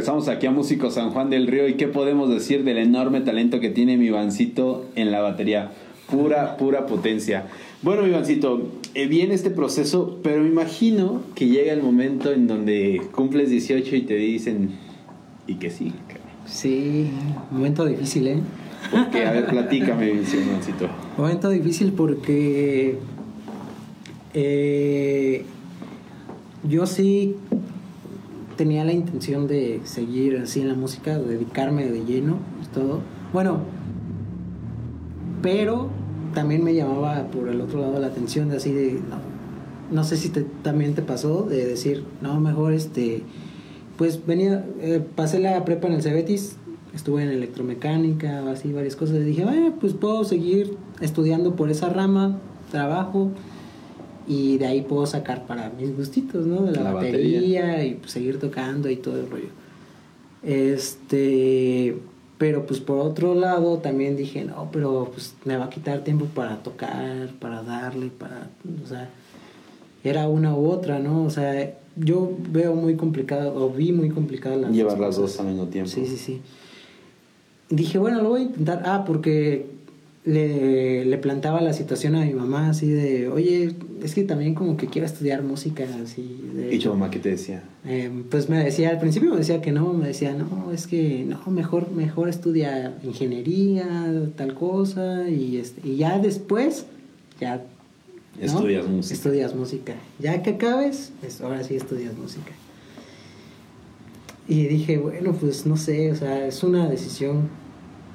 [0.06, 3.60] Regresamos aquí a Músico San Juan del Río y qué podemos decir del enorme talento
[3.60, 5.72] que tiene mi Vancito en la batería.
[6.12, 7.48] Pura, pura potencia.
[7.82, 13.02] Bueno, Ivancito, eh, viene este proceso, pero me imagino que llega el momento en donde
[13.14, 14.76] cumples 18 y te dicen,
[15.48, 15.92] ¿y que sí?
[16.46, 17.10] Sí,
[17.50, 18.40] momento difícil, ¿eh?
[18.92, 20.88] Porque, a ver, platícame, Ivancito.
[21.18, 23.00] Momento difícil porque
[24.36, 25.46] eh,
[26.64, 27.38] yo sí
[28.56, 32.38] tenía la intención de seguir así en la música, de dedicarme de lleno,
[32.74, 33.02] todo.
[33.34, 33.60] Bueno,
[35.42, 35.90] pero
[36.34, 39.00] también me llamaba por el otro lado la atención de así de,
[39.92, 43.24] no, sé si también te pasó de decir, no, mejor este,
[43.98, 46.58] pues venía, eh, pasé la prepa en el Cebetis,
[46.94, 51.90] estuve en electromecánica, así varias cosas, y dije, bueno, pues puedo seguir estudiando por esa
[51.90, 52.38] rama,
[52.72, 53.32] trabajo,
[54.28, 56.64] y de ahí puedo sacar para mis gustitos, ¿no?
[56.64, 59.50] De la, batería, y pues, seguir tocando y todo el rollo.
[60.44, 61.98] Este,
[62.38, 66.26] pero pues por otro lado también dije, no, pero pues me va a quitar tiempo
[66.26, 68.50] para tocar, para darle, para,
[68.84, 69.10] o sea,
[70.04, 71.24] era una u otra, ¿no?
[71.24, 75.48] O sea, yo veo muy complicado, o vi muy complicado las Llevar las dos al
[75.48, 75.90] mismo tiempo.
[75.90, 76.42] Sí, sí, sí.
[77.70, 78.84] Dije, bueno, lo voy a intentar.
[78.86, 79.66] Ah, porque
[80.26, 84.76] le, le plantaba la situación a mi mamá así de, oye, es que también como
[84.76, 86.42] que quiero estudiar música así.
[86.72, 87.64] ¿Y tu mamá qué te decía?
[87.86, 91.26] Eh, pues me decía, al principio me decía que no, me decía, no, es que
[91.28, 93.88] no, mejor, mejor estudia ingeniería,
[94.36, 96.88] tal cosa, y, este, y ya después,
[97.40, 97.64] ya...
[98.42, 99.14] Estudias música.
[99.14, 99.96] Estudias música.
[100.20, 102.52] Ya que acabes, pues ahora sí estudias música.
[104.48, 107.48] Y dije, bueno, pues no sé, o sea, es una decisión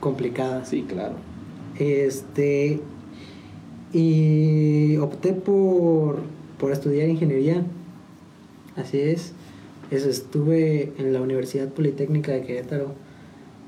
[0.01, 0.64] complicada.
[0.66, 1.29] Sí, claro
[1.80, 2.78] este,
[3.92, 6.20] y opté por,
[6.58, 7.64] por estudiar ingeniería.
[8.76, 9.32] Así es.
[9.90, 12.92] Eso, estuve en la Universidad Politécnica de Querétaro.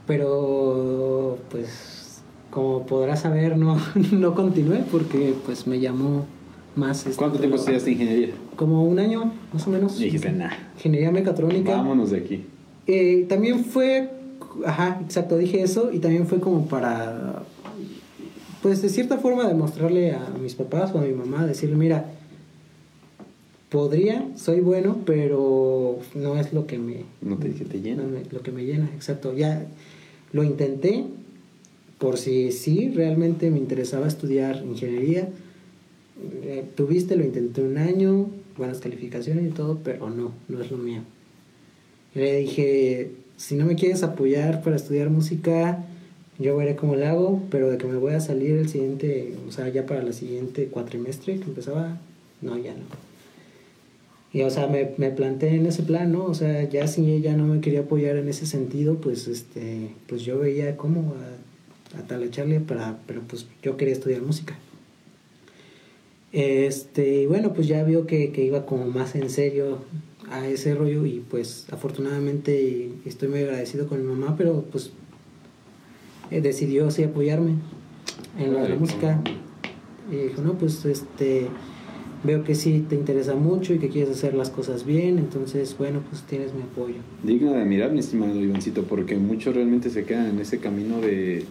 [0.07, 3.79] Pero, pues, como podrás saber, no,
[4.13, 6.27] no continué porque, pues, me llamó
[6.77, 7.07] más.
[7.17, 8.35] ¿Cuánto tiempo estudiaste ingeniería?
[8.57, 9.99] Como un año, más o menos.
[9.99, 10.57] Y dijiste, nada.
[10.77, 11.77] Ingeniería mecatrónica.
[11.77, 12.45] Vámonos de aquí.
[12.87, 14.11] Eh, también fue,
[14.67, 15.91] ajá, exacto, dije eso.
[15.93, 17.43] Y también fue como para
[18.63, 22.07] pues de cierta forma demostrarle a mis papás o a mi mamá, decirle, mira,
[23.71, 27.05] podría, soy bueno, pero no es lo que me...
[27.21, 28.05] No te, que te llena.
[28.31, 29.35] lo que me llena, exacto.
[29.35, 29.67] Ya
[30.33, 31.05] lo intenté
[31.99, 35.29] por si sí realmente me interesaba estudiar ingeniería.
[36.45, 40.79] Eh, tuviste, lo intenté un año, buenas calificaciones y todo, pero no, no es lo
[40.79, 41.01] mío.
[42.15, 45.85] Le dije, si no me quieres apoyar para estudiar música,
[46.43, 49.53] yo veré cómo lo hago, pero de que me voy a salir el siguiente, o
[49.53, 51.99] sea, ya para la siguiente cuatrimestre que empezaba,
[52.41, 52.85] no, ya no.
[54.33, 56.25] Y, o sea, me, me planteé en ese plan, ¿no?
[56.25, 60.23] O sea, ya si ella no me quería apoyar en ese sentido, pues, este, pues
[60.23, 61.15] yo veía cómo
[61.99, 64.59] atalacharle para, pero pues yo quería estudiar música.
[66.33, 69.81] Este, bueno, pues ya vio que, que iba como más en serio
[70.31, 74.93] a ese rollo y pues afortunadamente estoy muy agradecido con mi mamá, pero pues
[76.33, 77.57] eh, decidió así apoyarme
[78.39, 79.21] en la, música.
[80.11, 81.49] Y dijo, no, pues este,
[82.25, 86.03] veo que sí te interesa mucho y que quieres hacer las cosas bien, entonces, bueno,
[86.09, 86.97] pues tienes mi apoyo.
[87.23, 91.45] Digno de admirar, mi estimado Ivancito, porque muchos realmente se quedan en ese camino de,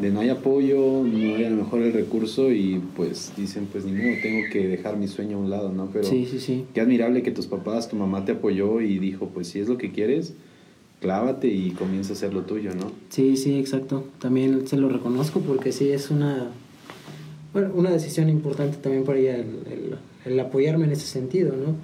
[0.00, 3.84] de no hay apoyo, no hay a lo mejor el recurso y pues dicen, pues
[3.84, 5.90] ni modo, tengo que dejar mi sueño a un lado, ¿no?
[5.92, 6.64] Pero sí, sí, sí.
[6.74, 9.78] qué admirable que tus papás, tu mamá te apoyó y dijo, pues si es lo
[9.78, 10.34] que quieres,
[11.06, 12.90] clávate y comienza a hacer lo tuyo, ¿no?
[13.10, 14.04] Sí, sí, exacto.
[14.18, 16.48] También se lo reconozco porque sí es una,
[17.52, 19.36] bueno, una decisión importante también para ella
[20.24, 21.76] el, apoyarme en ese sentido, ¿no?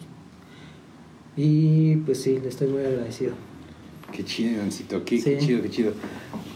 [1.36, 3.34] Y pues sí, le estoy muy agradecido.
[4.10, 5.92] Qué chido, Ivancito, qué, chido, qué chido.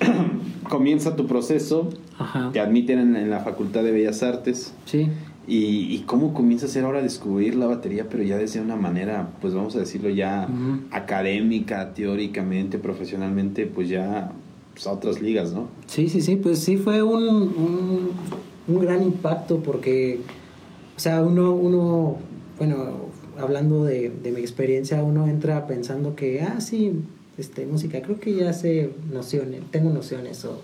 [0.68, 2.50] Comienza tu proceso, Ajá.
[2.52, 4.74] te admiten en, en, la Facultad de Bellas Artes.
[4.86, 5.08] Sí.
[5.48, 9.30] Y, y, cómo comienza a ser ahora descubrir la batería, pero ya desde una manera,
[9.40, 10.48] pues vamos a decirlo ya
[10.90, 14.32] académica, teóricamente, profesionalmente, pues ya
[14.76, 15.68] pues, a otras ligas, ¿no?
[15.86, 18.10] Sí, sí, sí, pues sí fue un, un,
[18.66, 20.20] un, gran impacto porque,
[20.96, 22.16] o sea, uno, uno
[22.58, 23.06] bueno,
[23.38, 26.92] hablando de, de, mi experiencia, uno entra pensando que, ah, sí,
[27.38, 30.60] este, música, creo que ya sé nociones, tengo nociones o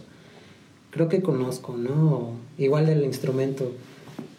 [0.91, 2.33] creo que conozco, ¿no?
[2.59, 3.73] Igual del instrumento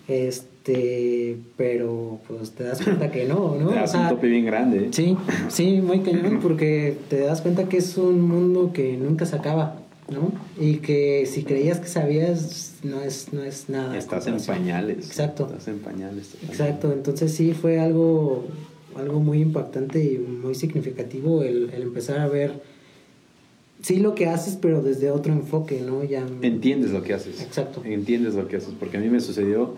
[0.08, 3.70] este, pero pues te das cuenta que no, ¿no?
[3.74, 4.90] Te das un tope bien grande.
[4.92, 5.18] Sí,
[5.50, 9.80] sí, muy cañón, porque te das cuenta que es un mundo que nunca se acaba,
[10.10, 10.32] ¿no?
[10.60, 13.98] Y que si creías que sabías, no es, no es nada.
[13.98, 15.08] Estás en pañales.
[15.08, 15.46] Exacto.
[15.46, 16.36] Estás en pañales.
[16.48, 18.46] Exacto, entonces sí fue algo,
[18.98, 22.74] algo muy impactante y muy significativo el, el empezar a ver
[23.84, 26.04] sí lo que haces, pero desde otro enfoque, ¿no?
[26.04, 26.26] Ya...
[26.42, 27.42] Entiendes lo que haces.
[27.42, 27.82] Exacto.
[27.86, 29.76] Entiendes lo que haces, porque a mí me sucedió,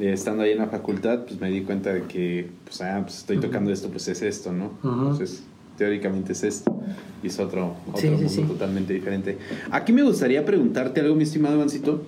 [0.00, 3.38] estando ahí en la facultad, pues me di cuenta de que, pues, ah, pues estoy
[3.38, 4.72] tocando esto, pues es esto, ¿no?
[4.82, 5.42] Entonces,
[5.76, 6.78] teóricamente es esto,
[7.22, 9.38] y es otro, otro mundo totalmente diferente.
[9.70, 12.02] Aquí me gustaría preguntarte algo, mi estimado Mancito,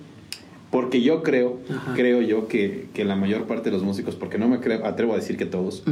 [0.69, 1.59] porque yo creo,
[1.95, 5.15] creo yo que, que, la mayor parte de los músicos, porque no me atrevo a
[5.15, 5.83] decir que todos,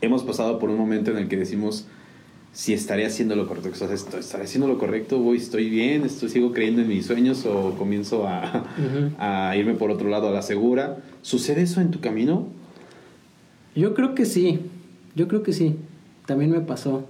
[0.00, 1.86] hemos pasado por un momento en el que decimos,
[2.54, 3.70] si estaré haciendo lo correcto.
[3.72, 5.18] O sea, ¿estaré haciendo lo correcto?
[5.18, 6.04] Voy, ¿Estoy bien?
[6.04, 8.64] ¿Estoy, ¿Sigo creyendo en mis sueños o comienzo a,
[9.18, 10.98] a, irme por otro lado a la segura?
[11.20, 12.46] ¿Sucede eso en tu camino?
[13.74, 14.60] Yo creo que sí.
[15.16, 15.74] Yo creo que sí.
[16.26, 17.08] También me pasó.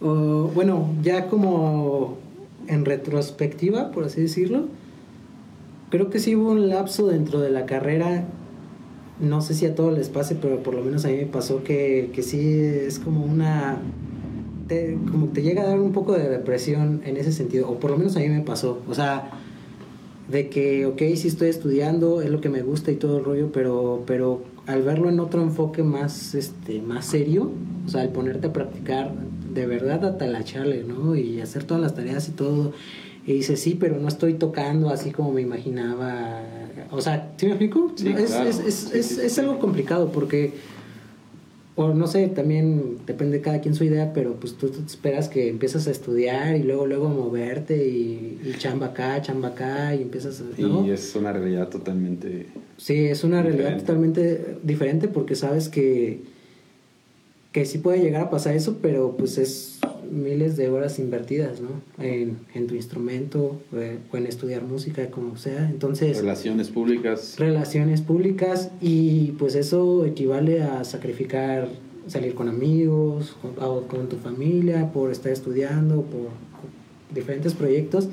[0.00, 2.16] bueno, ya como
[2.66, 4.68] en retrospectiva, por así decirlo,
[5.90, 8.24] creo que sí hubo un lapso dentro de la carrera.
[9.20, 11.62] No sé si a todos les pase, pero por lo menos a mí me pasó
[11.62, 13.78] que, que sí es como una
[14.68, 17.90] te, como te llega a dar un poco de depresión en ese sentido, o por
[17.90, 18.80] lo menos a mí me pasó.
[18.88, 19.30] O sea,
[20.28, 23.50] de que, ok, sí estoy estudiando, es lo que me gusta y todo el rollo,
[23.52, 27.50] pero, pero al verlo en otro enfoque más, este, más serio,
[27.86, 29.12] o sea, al ponerte a practicar
[29.52, 31.14] de verdad hasta la chale, ¿no?
[31.14, 32.72] Y hacer todas las tareas y todo.
[33.26, 36.42] Y dice, sí, pero no estoy tocando así como me imaginaba.
[36.90, 37.92] O sea, ¿sí me explico?
[37.96, 40.52] es, es, es, es, algo complicado porque
[41.76, 45.28] o no sé, también depende de cada quien su idea, pero pues tú, te esperas
[45.28, 50.02] que empiezas a estudiar y luego luego a moverte y, chamba acá, chamba acá y
[50.02, 50.44] empiezas a...
[50.60, 50.86] ¿no?
[50.86, 52.46] Y es una realidad totalmente...
[52.76, 56.22] Sí, es una realidad totalmente diferente porque sabes que,
[57.54, 59.78] que sí puede llegar a pasar eso, pero pues es
[60.10, 61.68] miles de horas invertidas, ¿no?
[62.02, 65.70] En, en tu instrumento eh, o en estudiar música, como sea.
[65.70, 66.18] Entonces...
[66.18, 67.36] Relaciones públicas.
[67.38, 71.68] Relaciones públicas y pues eso equivale a sacrificar
[72.08, 76.30] salir con amigos, con, con tu familia, por estar estudiando, por
[77.14, 78.08] diferentes proyectos,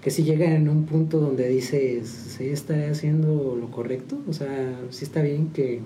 [0.00, 4.18] que si llegan en un punto donde dices, ¿sí estaré haciendo lo correcto?
[4.26, 5.82] O sea, sí está bien que,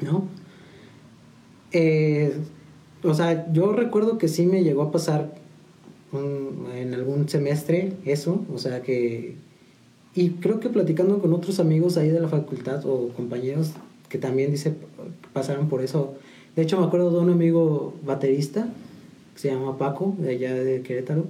[0.00, 0.26] ¿no?
[1.74, 2.32] Eh,
[3.02, 5.34] o sea, yo recuerdo que sí me llegó a pasar
[6.12, 9.34] en algún semestre eso, o sea que...
[10.14, 13.72] Y creo que platicando con otros amigos ahí de la facultad o compañeros
[14.08, 14.72] que también dice
[15.32, 16.14] pasaron por eso.
[16.54, 18.68] De hecho me acuerdo de un amigo baterista
[19.34, 21.24] que se llama Paco, de allá de Querétaro.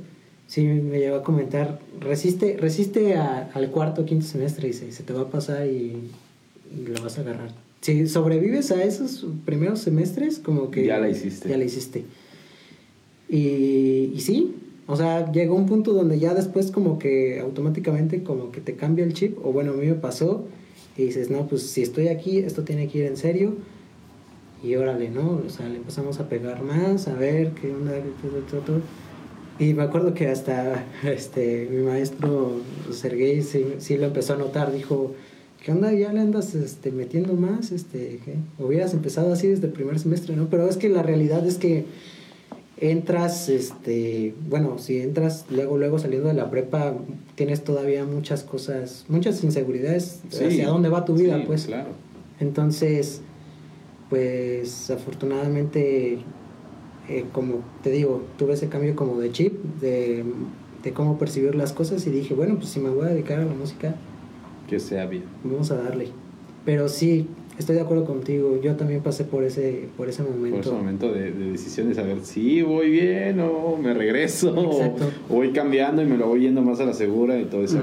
[0.46, 5.14] Sí, me llegó a comentar, resiste, resiste al cuarto o quinto semestre, y se te
[5.14, 6.10] va a pasar y,
[6.76, 10.86] y lo vas a agarrar si sobrevives a esos primeros semestres, como que...
[10.86, 11.50] Ya la hiciste.
[11.50, 12.04] Ya la hiciste.
[13.28, 14.54] Y, y sí,
[14.86, 19.04] o sea, llegó un punto donde ya después como que automáticamente como que te cambia
[19.04, 20.46] el chip, o bueno, a mí me pasó,
[20.96, 23.52] y dices, no, pues si estoy aquí, esto tiene que ir en serio,
[24.62, 25.42] y órale, ¿no?
[25.46, 27.92] O sea, le empezamos a pegar más, a ver qué onda,
[28.48, 28.80] todo,
[29.58, 34.72] Y me acuerdo que hasta este, mi maestro Sergei sí, sí lo empezó a notar,
[34.72, 35.12] dijo,
[35.64, 35.92] ¿qué onda?
[35.92, 38.34] Ya le andas este, metiendo más, este, ¿qué?
[38.62, 40.48] Hubieras empezado así desde el primer semestre, ¿no?
[40.50, 41.86] Pero es que la realidad es que
[42.76, 46.94] entras, este, bueno, si entras luego, luego saliendo de la prepa,
[47.34, 51.64] tienes todavía muchas cosas, muchas inseguridades hacia dónde va tu vida, pues.
[51.64, 51.88] Claro.
[52.40, 53.22] Entonces,
[54.10, 56.18] pues afortunadamente,
[57.08, 60.24] eh, como te digo, tuve ese cambio como de chip, de,
[60.82, 63.46] de cómo percibir las cosas y dije, bueno, pues si me voy a dedicar a
[63.46, 63.94] la música,
[64.68, 65.24] que sea bien.
[65.42, 66.08] Vamos a darle.
[66.64, 67.26] Pero sí,
[67.58, 68.60] estoy de acuerdo contigo.
[68.62, 70.56] Yo también pasé por ese, por ese momento.
[70.56, 74.54] Por ese momento de, de decisión de saber si voy bien o me regreso.
[74.56, 74.96] O,
[75.28, 77.78] voy cambiando y me lo voy yendo más a la segura y todo eso.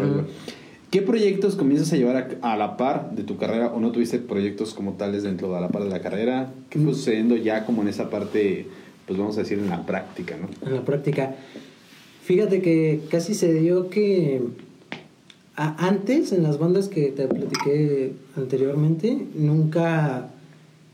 [0.90, 4.74] ¿Qué proyectos comienzas a llevar a, la par de tu carrera o no tuviste proyectos
[4.74, 6.52] como tales dentro de la par de la carrera?
[6.70, 6.96] ¿Qué fue mm.
[6.96, 8.68] sucediendo ya como en esa parte,
[9.08, 10.50] pues vamos a decir, en la práctica, ¿no?
[10.68, 11.36] En la práctica.
[12.24, 14.42] Fíjate que casi se dio que
[15.56, 20.30] antes, en las bandas que te platiqué anteriormente, nunca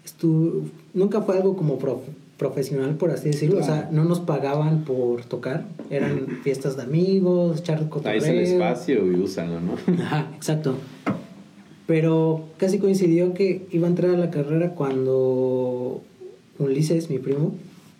[0.03, 1.77] estuvo, nunca fue algo como
[2.37, 3.59] profesional, por así decirlo.
[3.59, 5.65] O sea, no nos pagaban por tocar.
[5.89, 8.11] Eran fiestas de amigos, cotorreo.
[8.11, 9.75] Ahí es el espacio y úsalo, ¿no?
[10.03, 10.75] Ajá, exacto.
[11.85, 16.01] Pero casi coincidió que iba a entrar a la carrera cuando
[16.59, 17.53] Ulises, mi primo,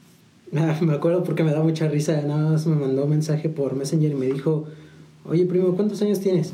[0.52, 4.12] me acuerdo porque me da mucha risa, nada más me mandó un mensaje por Messenger
[4.12, 4.66] y me dijo
[5.30, 6.54] Oye, primo, ¿cuántos años tienes?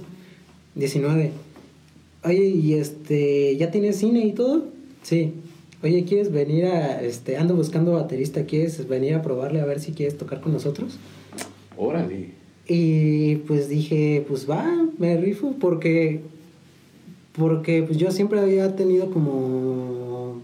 [0.76, 1.32] 19.
[2.24, 4.66] Oye, ¿y este, ya tienes cine y todo?
[5.04, 5.34] Sí.
[5.84, 9.92] Oye, ¿quieres venir a, este, ando buscando baterista, ¿quieres venir a probarle a ver si
[9.92, 10.98] quieres tocar con nosotros?
[11.78, 12.32] Órale.
[12.68, 14.66] Y pues dije, pues va,
[14.98, 16.22] me rifo porque,
[17.38, 20.42] porque pues yo siempre había tenido como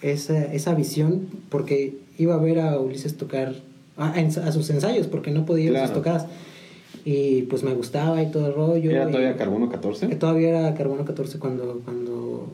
[0.00, 3.56] esa, esa visión, porque iba a ver a Ulises tocar
[3.96, 6.26] a, sus ensayos porque no podía ir a sus tocadas.
[7.10, 8.90] Y pues me gustaba y todo el rollo.
[8.90, 10.08] ¿Era todavía Carbono 14?
[10.16, 12.52] Todavía era Carbono 14 cuando, cuando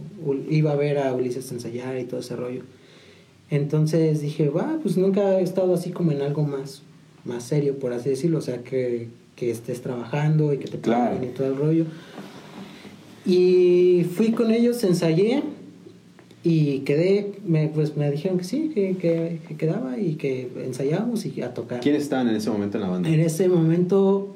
[0.49, 2.63] iba a ver a Ulises ensayar y todo ese rollo.
[3.51, 6.83] Entonces dije, va, pues nunca he estado así como en algo más,
[7.25, 8.39] más serio, por así decirlo.
[8.39, 11.87] O sea, que, que estés trabajando y que te paguen y todo el rollo.
[13.27, 15.43] Y fui con ellos, ensayé
[16.45, 21.43] y quedé, me, pues me dijeron que sí, que, que, quedaba y que ensayábamos y
[21.43, 21.81] a tocar.
[21.81, 23.09] ¿Quiénes estaban en ese momento en la banda?
[23.09, 24.34] En ese momento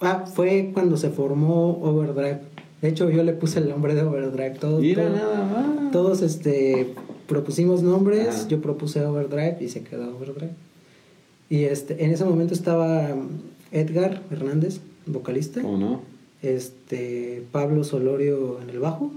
[0.00, 2.40] ah, fue cuando se formó Overdrive.
[2.82, 4.58] De hecho, yo le puse el nombre de Overdrive.
[4.58, 6.94] Todos, nada Todos este,
[7.26, 10.52] propusimos nombres, yo propuse Overdrive y se quedó Overdrive.
[11.48, 13.14] Y este, en ese momento estaba
[13.72, 15.62] Edgar Hernández, vocalista.
[15.62, 16.02] ¿Cómo no?
[16.42, 19.10] Este, Pablo Solorio en el bajo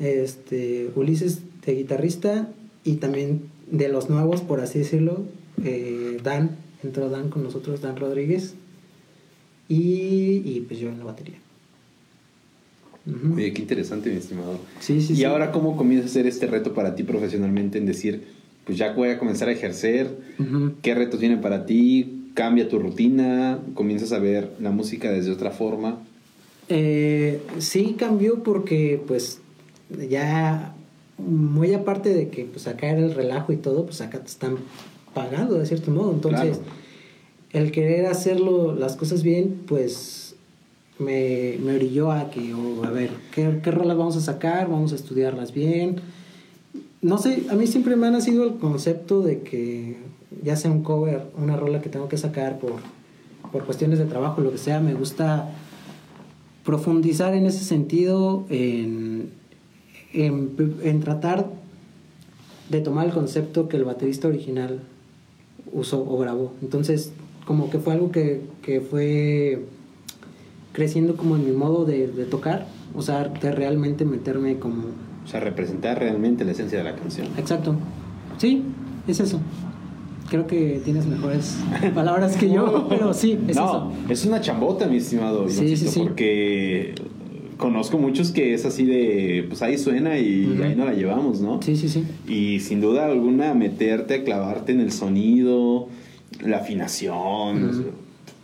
[0.00, 2.48] este, Ulises de guitarrista
[2.84, 5.22] y también de los nuevos, por así decirlo,
[5.64, 8.54] eh, Dan, entró Dan con nosotros, Dan Rodríguez,
[9.68, 11.38] y, y pues yo en la batería.
[13.34, 14.58] Oye, qué interesante, mi estimado.
[14.80, 18.24] Sí, sí, y ahora, ¿cómo comienza a ser este reto para ti profesionalmente en decir,
[18.66, 20.18] pues ya voy a comenzar a ejercer?
[20.82, 22.30] ¿Qué retos vienen para ti?
[22.34, 23.60] ¿Cambia tu rutina?
[23.74, 26.00] ¿Comienzas a ver la música desde otra forma?
[26.68, 29.40] Eh, sí, cambió porque, pues,
[30.10, 30.74] ya
[31.18, 34.56] muy aparte de que pues acá era el relajo y todo, pues acá te están
[35.14, 36.12] pagando de cierto modo.
[36.12, 36.60] Entonces,
[37.52, 40.36] el querer hacerlo las cosas bien, pues
[40.98, 44.68] me, me orilló a que, oh, a ver, ¿qué, ¿qué rolas vamos a sacar?
[44.68, 46.00] Vamos a estudiarlas bien.
[47.00, 49.96] No sé, a mí siempre me ha nacido el concepto de que
[50.42, 52.74] ya sea un cover, una rola que tengo que sacar por,
[53.52, 55.50] por cuestiones de trabajo, lo que sea, me gusta
[56.64, 59.30] profundizar en ese sentido, en,
[60.12, 61.46] en, tratar
[62.68, 64.80] de tomar el concepto que el baterista original
[65.72, 66.52] usó o grabó.
[66.60, 67.12] Entonces,
[67.48, 69.64] como que fue algo que, que fue
[70.74, 74.82] creciendo como en mi modo de, tocar, o sea, de realmente meterme como...
[75.24, 77.28] O sea, representar realmente la esencia de la canción.
[77.38, 77.74] Exacto.
[78.36, 78.64] Sí,
[79.06, 79.40] es eso.
[80.28, 81.56] Creo que tienes mejores
[81.94, 85.48] palabras que yo, pero sí, es no, Es una chambota, mi estimado.
[85.48, 86.00] Sí, sí, sí.
[86.00, 86.96] Porque
[87.56, 91.62] conozco muchos que es así de, pues ahí suena y ahí no la llevamos, ¿no?
[91.62, 92.04] Sí, sí, sí.
[92.28, 95.88] Y sin duda alguna meterte a clavarte en el sonido,
[96.42, 97.92] la afinación,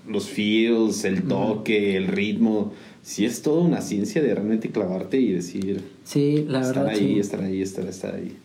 [0.09, 2.72] los feels, el toque, el ritmo.
[3.03, 5.85] Sí es toda una ciencia de realmente clavarte y decir...
[6.05, 7.01] Sí, la estar verdad.
[7.01, 8.37] Ahí, Estar ahí, estar, estar ahí.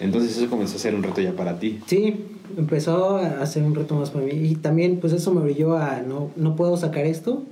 [0.00, 1.78] Entonces eso comenzó a ser un reto ya para ti.
[1.86, 2.16] Sí,
[2.56, 4.32] empezó a ser un reto más para mí.
[4.32, 7.44] Y también pues eso me brilló a no, no puedo sacar esto,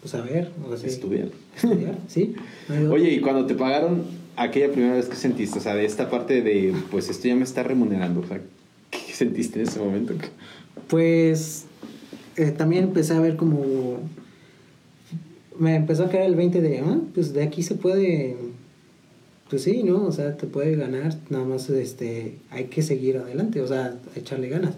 [0.00, 1.28] pues a ver, o sea, estudiar.
[1.54, 2.34] Estudiar, sí.
[2.90, 4.04] Oye, y cuando te pagaron
[4.36, 7.44] aquella primera vez que sentiste, o sea, de esta parte de, pues esto ya me
[7.44, 8.44] está remunerando, o sea, ¿qué
[9.24, 10.14] sentiste en ese momento?
[10.88, 11.64] Pues
[12.36, 13.98] eh, también empecé a ver como,
[15.58, 18.36] me empezó a caer el 20 de, ah, pues de aquí se puede,
[19.50, 20.04] pues sí, ¿no?
[20.04, 24.48] O sea, te puede ganar, nada más este, hay que seguir adelante, o sea, echarle
[24.48, 24.74] ganas.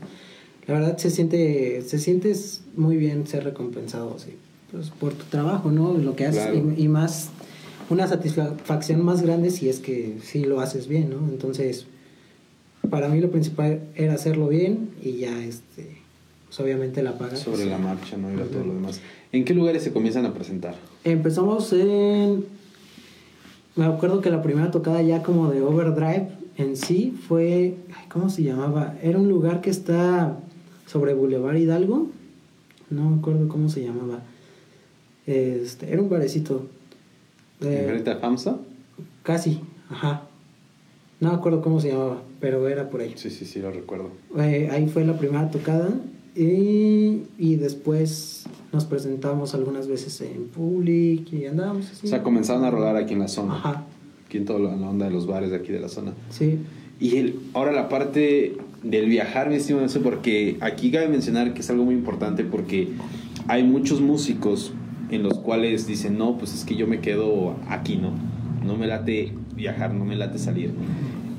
[0.67, 4.35] La verdad se siente, se sientes muy bien ser recompensado, sí
[4.75, 5.95] pues, por tu trabajo, ¿no?
[5.95, 7.31] Lo que haces y, más,
[7.91, 11.29] una satisfacción más grande si es que sí lo haces bien, ¿no?
[11.29, 11.87] Entonces,
[12.91, 15.99] para mí lo principal era hacerlo bien y ya, este,
[16.47, 17.37] pues obviamente la paga.
[17.37, 18.33] Sobre pues, la marcha, ¿no?
[18.33, 19.01] Y todo lo demás.
[19.33, 20.75] ¿En qué lugares se comienzan a presentar?
[21.03, 22.45] Empezamos en...
[23.77, 27.75] Me acuerdo que la primera tocada ya como de Overdrive en sí fue...
[28.09, 28.95] ¿Cómo se llamaba?
[29.03, 30.39] Era un lugar que está
[30.87, 32.09] sobre Boulevard Hidalgo.
[32.91, 34.21] No me acuerdo cómo se llamaba.
[35.27, 36.67] Este, era un barecito.
[37.61, 38.59] ¿En a FAMSA?
[39.23, 39.61] Casi,
[39.91, 40.23] ajá.
[41.21, 43.15] No me acuerdo cómo se llamaba, pero era por ahí.
[43.15, 44.11] Sí, sí, sí, lo recuerdo.
[44.39, 45.89] Eh, ahí fue la primera tocada
[46.37, 52.07] y, y, después nos presentamos algunas veces en Public y andábamos así.
[52.07, 53.55] O sea, comenzaron a rodar aquí en la zona.
[53.55, 53.87] Ajá.
[54.27, 56.13] Aquí en toda la onda de los bares de aquí de la zona.
[56.29, 56.59] Sí.
[57.01, 61.71] Y el, ahora la parte del viajar, mi estimado, porque aquí cabe mencionar que es
[61.71, 62.89] algo muy importante porque
[63.49, 64.75] hay muchos músicos
[65.11, 68.11] en los cuales dicen, no, pues es que yo me quedo aquí, ¿no?
[68.63, 70.75] No me late viajar, no me late salir.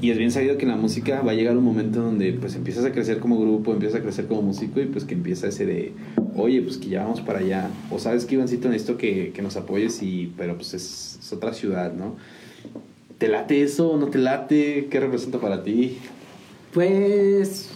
[0.06, 2.86] Y es bien sabido que la música va a llegar un momento donde pues empiezas
[2.86, 5.94] a crecer como grupo, empiezas a crecer como músico y pues que empieza ese de,
[6.36, 7.72] oye, pues que ya vamos para allá.
[7.90, 11.92] O sabes que Ivancito necesito que, que nos apoyes y, pero pues es, otra ciudad,
[11.92, 12.18] ¿no?
[13.18, 14.90] ¿Te late eso no te late?
[14.92, 15.98] ¿Qué representa para ti?
[16.72, 17.72] Pues...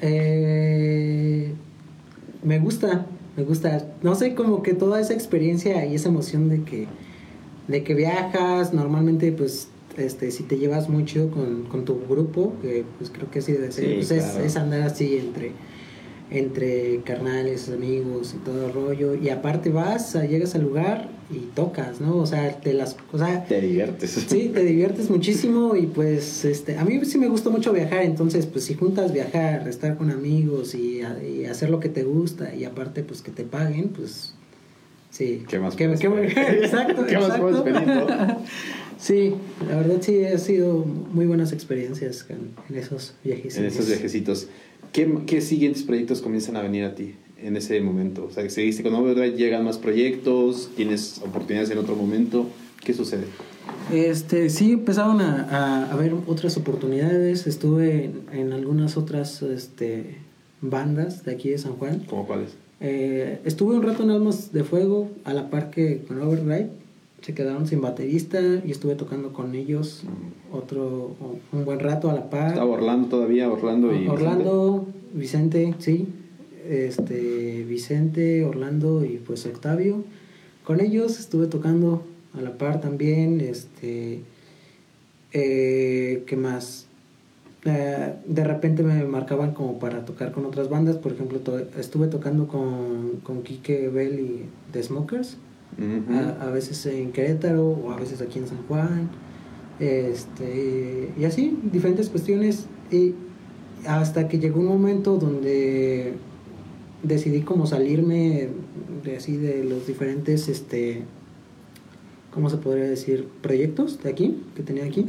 [0.00, 1.54] Eh,
[2.44, 3.06] me gusta,
[3.36, 6.86] me gusta, no sé, como que toda esa experiencia y esa emoción de que,
[7.66, 12.84] de que viajas, normalmente pues este, si te llevas mucho con, con tu grupo, que
[12.98, 15.52] pues creo que sí debe ser, pues es, andar así entre,
[16.30, 19.14] entre carnales, amigos y todo el rollo.
[19.14, 22.16] Y aparte vas, llegas al lugar y tocas, ¿no?
[22.16, 22.96] O sea, te las...
[23.12, 24.10] O sea, te diviertes.
[24.28, 28.46] Sí, te diviertes muchísimo y pues este, a mí sí me gusta mucho viajar, entonces
[28.46, 31.02] pues si juntas viajar, estar con amigos y,
[31.48, 34.34] hacer lo que te gusta y aparte pues que te paguen, pues
[35.14, 35.44] sí.
[35.48, 35.76] ¿Qué más?
[35.76, 35.84] ¿Qué,
[36.64, 37.82] exacto, ¿Qué más puedes pedir,
[38.98, 39.34] Sí,
[39.68, 43.56] la verdad sí ha sido muy buenas experiencias en, esos viajes.
[43.56, 44.48] En esos viajecitos.
[44.92, 48.26] ¿Qué, ¿Qué, siguientes proyectos comienzan a venir a ti en ese momento?
[48.26, 52.48] O sea, seguiste con Overdrive, llegan más proyectos, tienes oportunidades en otro momento.
[52.82, 53.24] ¿Qué sucede?
[53.92, 57.46] Este, sí, empezaron a, a, ver otras oportunidades.
[57.46, 60.16] Estuve en, algunas otras este,
[60.60, 62.04] bandas de aquí de San Juan.
[62.08, 62.50] ¿Cómo cuáles?
[62.86, 66.68] Eh, estuve un rato en Almas de Fuego, a la par que con Overdrive
[67.22, 70.02] se quedaron sin baterista y estuve tocando con ellos
[70.52, 71.16] otro
[71.50, 72.48] un buen rato a la par.
[72.48, 76.08] Estaba Orlando todavía, Orlando y Orlando, Vicente, sí.
[76.68, 80.04] Este, Vicente, Orlando y pues Octavio.
[80.62, 82.02] Con ellos estuve tocando
[82.36, 84.20] a la par también, este
[85.32, 86.86] eh, ¿qué más?
[87.66, 91.40] Eh, de repente me marcaban como para tocar con otras bandas, por ejemplo,
[91.78, 95.38] estuve tocando con, con Kike Bell y The Smokers
[96.40, 99.10] a, veces en Querétaro o a veces aquí en San Juan,
[99.80, 103.14] este, y así, diferentes cuestiones, y
[103.86, 106.14] hasta que llegó un momento donde
[107.02, 108.48] decidí como salirme
[109.02, 111.02] de así de los diferentes, este,
[112.32, 113.28] ¿cómo se podría decir?
[113.42, 115.06] Proyectos de aquí, que tenía aquí.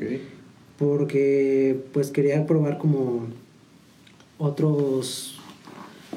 [0.78, 3.28] Porque pues quería probar como
[4.38, 5.39] otros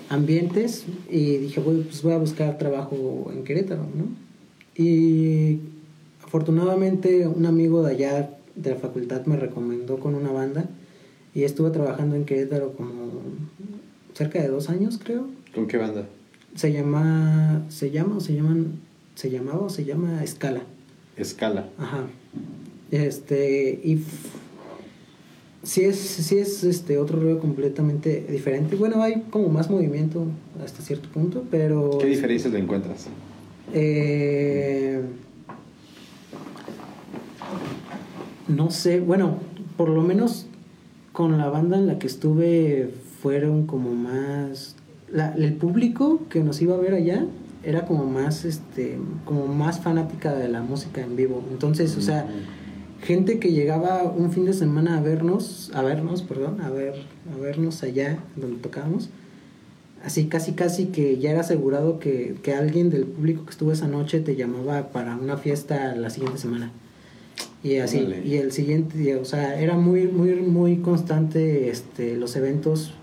[0.09, 4.07] ambientes y dije, pues voy a buscar trabajo en Querétaro, ¿no?
[4.75, 5.61] Y
[6.25, 10.69] afortunadamente un amigo de allá de la facultad me recomendó con una banda
[11.35, 13.23] y estuve trabajando en Querétaro como
[14.15, 15.27] cerca de dos años creo.
[15.55, 16.07] ¿Con qué banda?
[16.55, 18.81] Se llama, se llama o se llaman,
[19.15, 20.63] se llamaba o se llama Escala.
[21.17, 21.69] Escala.
[21.79, 22.07] Ajá.
[22.91, 24.03] Este, y
[25.63, 28.77] sí es, sí es este otro ruido completamente diferente.
[28.77, 30.25] Bueno, hay como más movimiento
[30.65, 31.99] hasta cierto punto, pero...
[31.99, 33.07] ¿Qué diferencias le encuentras?
[33.73, 35.03] Eh,
[38.49, 39.39] no sé, bueno,
[39.77, 40.47] por lo menos
[41.13, 42.91] con la banda en la que estuve
[43.23, 44.77] fueron como más...
[45.13, 47.27] el público que nos iba a ver allá
[47.65, 51.43] era como más, este, como más fanática de la música en vivo.
[51.51, 52.27] Entonces, o sea,
[53.03, 56.95] gente que llegaba un fin de semana a vernos, a vernos, perdón, a ver,
[57.33, 59.11] a vernos allá donde tocábamos
[60.05, 64.21] así casi casi que ya era asegurado que, alguien del público que estuvo esa noche
[64.21, 66.73] te llamaba para una fiesta la siguiente semana.
[67.63, 72.95] Y así, y el siguiente o sea, era muy, muy, muy constante este, los eventos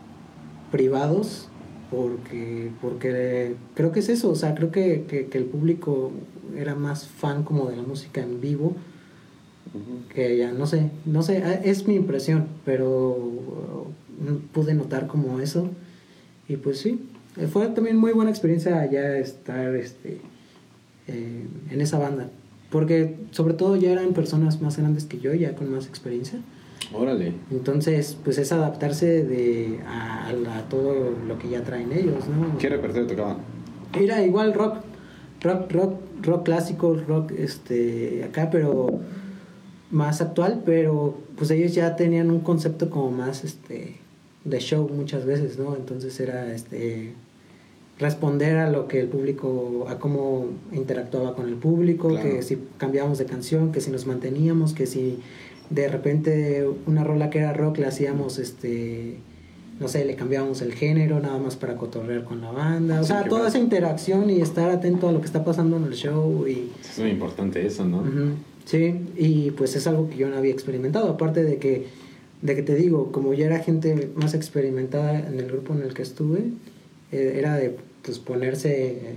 [0.71, 1.49] privados,
[1.91, 6.11] porque, porque creo que es eso, o sea, creo que, el público
[6.57, 8.75] era más fan como de la música en vivo,
[10.13, 13.17] que ya, no sé, no sé, es mi impresión, pero
[14.53, 15.69] pude notar como eso
[16.47, 17.01] y pues sí,
[17.37, 20.21] eh, fue también muy buena experiencia allá estar este,
[21.07, 22.29] eh, en esa banda.
[22.69, 26.39] Porque sobre todo ya eran personas más grandes que yo, ya con más experiencia.
[26.93, 27.33] Órale.
[27.51, 30.31] Entonces, pues es adaptarse de a,
[30.69, 32.57] todo lo que ya traen ellos, ¿no?
[32.57, 33.37] ¿Qué repertorio tocaban?
[33.93, 34.77] Era igual rock,
[35.41, 38.99] rock, rock, rock clásico, rock este acá, pero
[39.91, 43.95] más actual, pero pues ellos ya tenían un concepto como más este
[44.43, 45.75] de show muchas veces, ¿no?
[45.75, 47.13] Entonces era este
[47.97, 53.17] responder a lo que el público, a cómo interactuaba con el público, que si cambiábamos
[53.17, 55.19] de canción, que si nos manteníamos, que si
[55.69, 59.17] de repente una rola que era rock le hacíamos este
[59.79, 63.25] no sé, le cambiábamos el género nada más para cotorrear con la banda, o sea,
[63.25, 66.71] toda esa interacción y estar atento a lo que está pasando en el show y
[66.81, 68.03] es muy importante eso, ¿no?
[68.65, 71.85] Sí, y pues es algo que yo no había experimentado, aparte de que
[72.41, 75.93] de que te digo, como ya era gente más experimentada en el grupo en el
[75.93, 76.51] que estuve,
[77.11, 79.15] eh, era de pues ponerse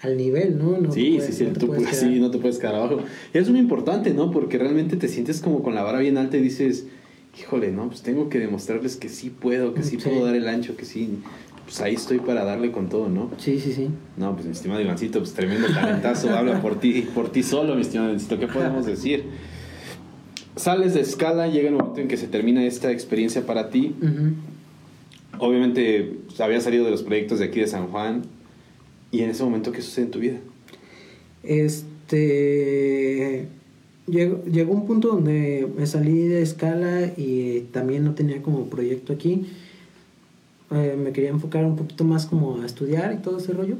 [0.00, 0.78] al nivel, ¿no?
[0.78, 3.00] no sí, sí, sí, no te, puedes sí, no te puedes quedar abajo.
[3.32, 4.30] Es muy importante, ¿no?
[4.30, 6.86] Porque realmente te sientes como con la vara bien alta y dices,
[7.38, 10.76] híjole, no, pues tengo que demostrarles que sí puedo, que sí, puedo dar el ancho,
[10.76, 11.18] que sí,
[11.64, 13.30] pues ahí estoy para darle con todo, ¿no?
[13.38, 13.88] Sí, sí, sí.
[14.16, 17.82] No, pues mi estimado Ivancito, pues tremendo talentazo, habla por ti, por ti solo, mi
[17.82, 19.24] estimado Ivancito, ¿qué podemos decir?
[20.56, 23.94] sales de escala, llega el momento en que se termina esta experiencia para ti.
[25.38, 28.22] Obviamente pues, había salido de los proyectos de aquí de San Juan.
[29.10, 30.38] ¿Y en ese momento qué sucede en tu vida?
[31.42, 33.46] Este.
[34.06, 39.12] Llegó, llegó un punto donde me salí de escala y también no tenía como proyecto
[39.12, 39.46] aquí.
[40.74, 43.76] Eh, me quería enfocar un poquito más como a estudiar y todo ese rollo.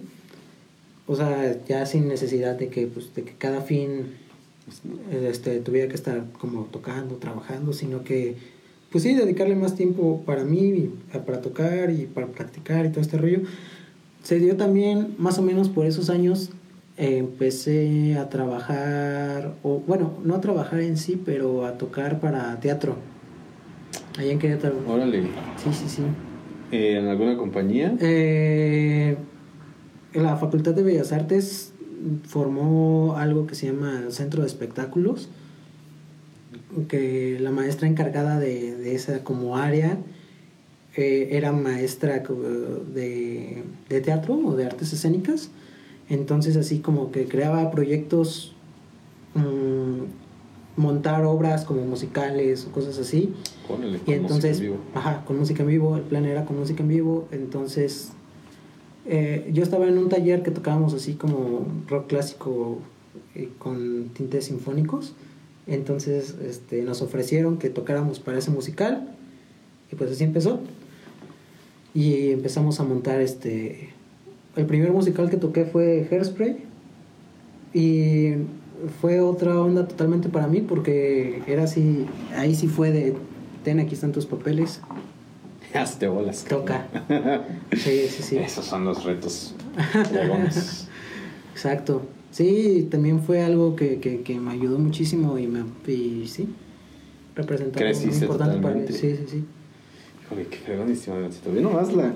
[1.07, 4.15] O sea, ya sin necesidad de que, pues, de que cada fin
[5.13, 8.37] este, tuviera que estar como tocando, trabajando, sino que,
[8.91, 10.91] pues sí, dedicarle más tiempo para mí,
[11.27, 13.41] para tocar y para practicar y todo este rollo.
[14.23, 16.51] Se dio también más o menos por esos años
[16.97, 22.97] empecé a trabajar, o bueno, no a trabajar en sí, pero a tocar para teatro.
[24.17, 24.77] Allá en Querétaro.
[24.89, 25.23] Órale.
[25.63, 26.03] Sí, sí, sí.
[26.73, 27.97] Eh, ¿En alguna compañía?
[28.01, 29.17] Eh,
[30.15, 31.73] la Facultad de Bellas Artes
[32.27, 35.29] formó algo que se llama Centro de Espectáculos,
[36.89, 39.99] que la maestra encargada de, esa como área
[40.97, 42.23] eh, era maestra
[42.95, 45.51] de, de teatro o de artes escénicas
[46.09, 48.55] entonces así como que creaba proyectos,
[49.35, 50.03] mm,
[50.77, 53.33] montar obras como musicales o cosas así.
[54.07, 54.63] y entonces,
[54.95, 58.11] ajá, con música en vivo, el plan era con música en vivo, entonces
[59.07, 62.79] eh, yo estaba en un taller que tocábamos así como rock clásico
[63.35, 65.15] eh, con tintes sinfónicos,
[65.67, 69.09] entonces este, nos ofrecieron que tocáramos para ese musical.
[69.91, 70.61] Y pues así empezó.
[71.95, 73.91] Y empezamos a montar este
[74.57, 76.59] el primer musical que toqué fue Hairspray.
[77.73, 78.35] Y
[79.01, 82.07] fue otra onda totalmente para mí porque era así,
[82.37, 83.15] ahí sí fue de,
[83.63, 84.81] ten, aquí están tus papeles.
[85.75, 86.45] Hazte bolas.
[86.45, 86.87] Toca.
[87.73, 88.37] Sí, sí, sí.
[88.39, 89.55] Esos son los retos.
[91.53, 92.03] Exacto.
[92.31, 96.49] Sí, también fue algo que, que, que, me ayudó muchísimo y, me, y sí,
[97.35, 98.87] representó algo muy importante para mí.
[98.89, 99.45] Sí, sí, sí.
[100.29, 101.17] Joder, qué fregonísimo,
[101.53, 102.13] Bien nomás la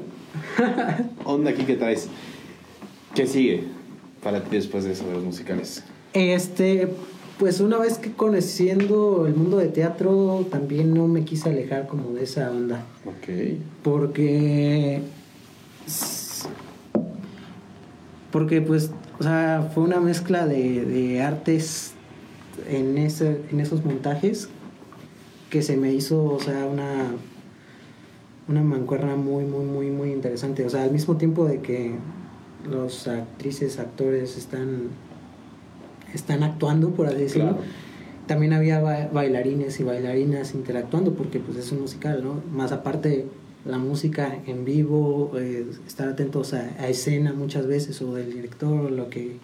[1.24, 2.08] onda aquí que traes.
[3.14, 3.64] ¿Qué sigue
[4.22, 5.84] para ti después de eso de los musicales?
[6.12, 6.88] Este,
[7.38, 12.12] pues una vez que conociendo el mundo de teatro, también no me quise alejar como
[12.12, 12.84] de esa onda.
[13.04, 13.58] Ok.
[13.82, 15.02] Porque.
[18.30, 21.92] Porque, pues, o sea, fue una mezcla de, de artes
[22.68, 24.48] en, ese, en esos montajes
[25.48, 27.12] que se me hizo, o sea, una
[28.48, 30.64] una mancuerna muy, muy, muy, muy interesante.
[30.64, 31.92] O sea, al mismo tiempo de que
[32.68, 34.88] los actrices, actores están,
[36.14, 37.58] están actuando, por así decirlo,
[38.26, 42.42] también había bailarines y bailarinas interactuando, porque pues es un musical, ¿no?
[42.52, 43.26] Más aparte
[43.64, 48.86] la música en vivo, eh, estar atentos a, a, escena muchas veces, o del director,
[48.86, 49.36] o lo que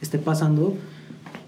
[0.00, 0.74] esté pasando.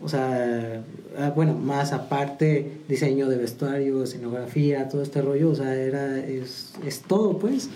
[0.02, 0.82] O sea,
[1.16, 6.72] Ah, bueno, más aparte, diseño de vestuario, escenografía, todo este rollo, o sea, era, es,
[6.84, 7.70] es todo, pues.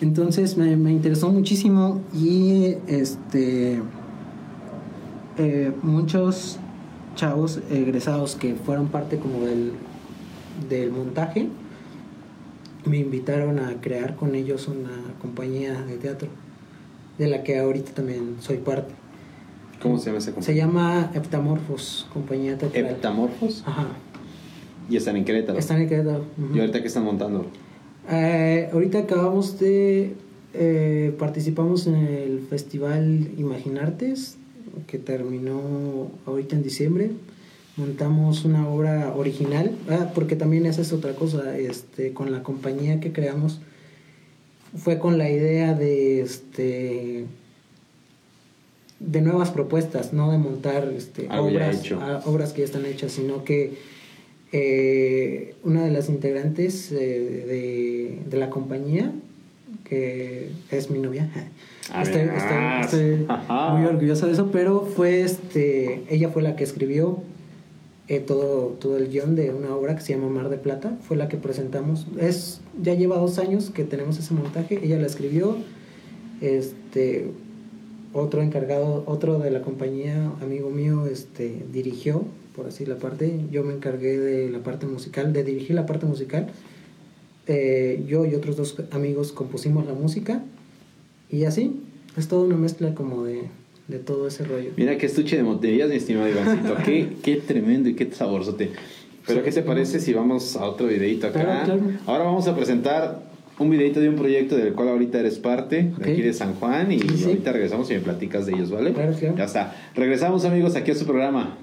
[0.00, 3.82] Entonces me, me, interesó muchísimo y este
[5.38, 6.58] eh, muchos
[7.14, 9.72] chavos egresados que fueron parte como del,
[10.68, 11.48] del montaje
[12.84, 16.28] me invitaron a crear con ellos una compañía de teatro
[17.18, 18.94] de la que ahorita también soy parte.
[19.82, 20.46] ¿Cómo se llama esa compañía?
[20.46, 22.86] Se llama Heptamorfos, compañía teatral.
[22.86, 23.62] ¿Heptamorfos?
[23.66, 23.88] Ajá.
[24.88, 25.58] ¿Y están en Querétaro?
[25.58, 26.24] Están en Querétaro.
[26.54, 27.46] ¿Y ahorita qué están montando?
[28.10, 30.14] Eh, ahorita acabamos de...
[30.54, 34.37] Eh, participamos en el Festival Imaginartes,
[34.86, 37.10] que terminó ahorita en diciembre.
[37.76, 43.00] Montamos una obra original, ah, porque también esa es otra cosa, este, con la compañía
[43.00, 43.60] que creamos,
[44.76, 47.26] fue con la idea de este
[49.00, 51.82] de nuevas propuestas, no de montar este, obras,
[52.24, 53.78] obras que ya están hechas, sino que
[54.50, 59.12] eh, una de las integrantes eh, de, la compañía,
[59.88, 61.30] que es mi novia,
[61.92, 63.26] ah, estoy,
[63.72, 67.18] muy orgullosa de eso, pero fue este, ella fue la que escribió
[68.08, 71.16] eh, todo, todo el guion de una obra que se llama Mar de Plata, fue
[71.16, 75.56] la que presentamos, es, ya lleva dos años que tenemos ese montaje, ella la escribió,
[76.40, 77.30] este
[78.12, 82.24] otro encargado, otro de la compañía, amigo mío, este, dirigió,
[82.56, 86.06] por así la parte, yo me encargué de la parte musical, de dirigir la parte
[86.06, 86.48] musical.
[87.48, 90.42] Eh, yo y otros dos amigos compusimos la música
[91.30, 91.80] y así,
[92.16, 93.44] es toda una mezcla como de,
[93.88, 94.70] de todo ese rollo.
[94.76, 98.70] Mira qué estuche de monterías, mi estimado Ivancito, qué, qué tremendo y qué saborzote.
[99.26, 101.66] Pero ¿qué te parece si vamos a otro videito acá?
[102.06, 103.22] Ahora vamos a presentar
[103.58, 106.92] un videito de un proyecto del cual ahorita eres parte, de aquí de San Juan,
[106.92, 108.92] y ahorita regresamos y me platicas de ellos, ¿vale?
[108.92, 109.74] Claro, Ya está.
[109.94, 111.58] Regresamos, amigos, aquí a su programa.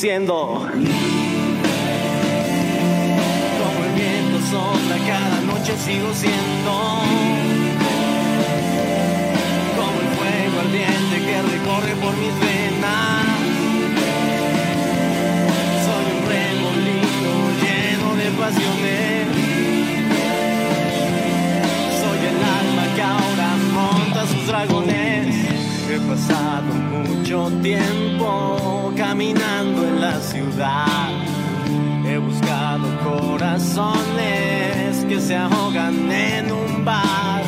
[0.00, 0.70] Siendo como
[3.84, 6.72] el viento sopla cada noche sigo siendo.
[9.76, 13.26] Como el fuego ardiente que recorre por mis venas.
[15.84, 17.32] Soy un remolino
[17.62, 19.09] lleno de pasiones
[26.10, 31.08] pasado mucho tiempo caminando en la ciudad
[32.04, 37.44] He buscado corazones que se ahogan en un bar.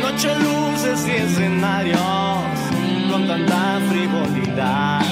[0.00, 2.00] Noche, luces y escenarios
[3.10, 5.02] con tanta frivolidad.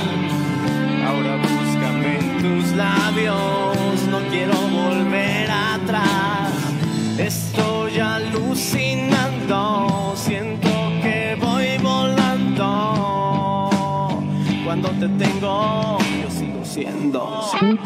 [1.06, 6.09] Ahora búscame en tus labios, no quiero volver atrás.
[14.80, 17.20] Cuando te tengo, yo sigo siendo.
[17.50, 17.80] Cuando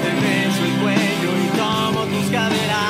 [0.00, 2.89] te beso el cuello y tomo tus caderas,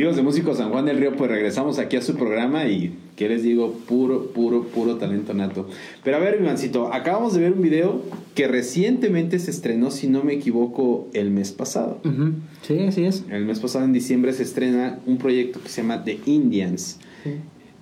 [0.00, 3.28] Amigos de Músicos San Juan del Río, pues regresamos aquí a su programa y, ¿qué
[3.28, 3.74] les digo?
[3.86, 5.68] Puro, puro, puro talento nato.
[6.02, 8.00] Pero a ver, mi mancito, acabamos de ver un video
[8.34, 12.00] que recientemente se estrenó, si no me equivoco, el mes pasado.
[12.02, 12.32] Ujú.
[12.62, 13.26] Sí, así es.
[13.28, 16.98] El mes pasado, en diciembre, se estrena un proyecto que se llama The Indians.
[17.22, 17.32] Sí.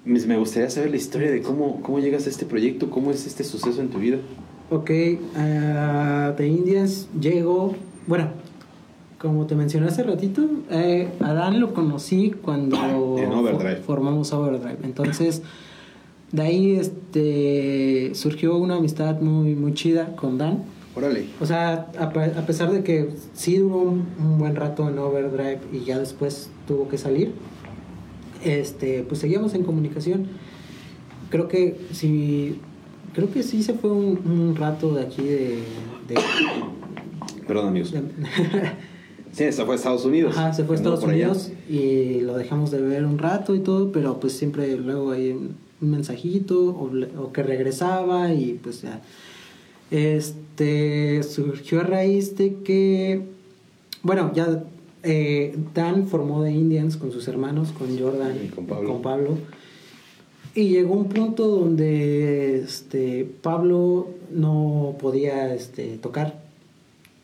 [0.04, 3.44] Me gustaría saber la historia de cómo, cómo llegas a este proyecto, cómo es este
[3.44, 4.18] suceso en tu vida.
[4.70, 4.90] Ok,
[5.36, 7.76] a The Indians llego,
[8.08, 8.32] bueno,
[9.18, 13.80] como te mencioné hace ratito, eh, a Dan lo conocí cuando En Overdrive.
[13.80, 14.78] fo- formamos Overdrive.
[14.84, 15.42] Entonces,
[16.32, 20.62] de ahí este, surgió una amistad muy, muy chida con Dan.
[20.94, 21.26] Órale.
[21.40, 24.98] O sea, a, pe- a pesar de que sí duró un, un buen rato en
[24.98, 27.32] Overdrive y ya después tuvo que salir,
[28.44, 30.26] este, pues seguíamos en comunicación.
[31.30, 32.60] Creo que sí,
[33.14, 35.58] creo que sí se fue un, un rato de aquí de,
[36.08, 36.14] de-
[37.46, 37.92] Perdón, amigos.
[39.30, 40.36] de- Sí, se fue a Estados Unidos.
[40.36, 41.12] Ajá, se fue a Estados allá.
[41.12, 45.30] Unidos y lo dejamos de ver un rato y todo, pero pues siempre luego hay
[45.30, 49.00] un, mensajito o, que regresaba y pues ya.
[49.90, 53.22] Este surgió a raíz de que,
[54.02, 54.64] bueno, ya
[55.02, 59.00] eh, Dan formó The Indians con sus hermanos, con Jordan Y con Pablo.
[59.00, 59.38] Pablo.
[60.54, 66.47] Y llegó un punto donde este, Pablo no podía este, tocar.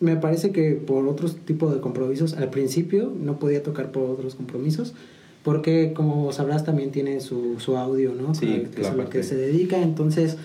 [0.01, 4.35] Me parece que por otros tipos de compromisos, al principio no podía tocar por otros
[4.35, 4.95] compromisos,
[5.43, 8.35] porque como sabrás también tiene su, su audio, ¿no?
[8.35, 9.81] Sí, Que es a lo que se dedica.
[9.81, 10.37] Entonces,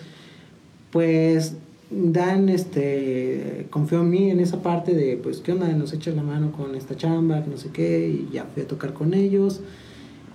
[0.91, 1.55] pues
[1.91, 5.67] Dan este, confió en mí en esa parte de, pues, ¿qué onda?
[5.69, 8.67] Nos echas la mano con esta chamba, que no sé qué, y ya fui a
[8.67, 9.61] tocar con ellos.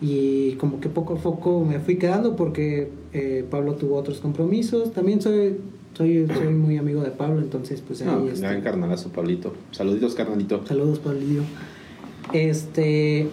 [0.01, 4.93] Y como que poco a poco me fui quedando porque eh, Pablo tuvo otros compromisos.
[4.93, 5.59] También soy,
[5.95, 9.55] soy, soy muy amigo de Pablo, entonces pues ahí No, este, gran carnalazo, Pablito.
[9.70, 10.66] Saluditos, carnalito.
[10.66, 11.42] Saludos, Pablillo.
[12.32, 13.28] Este.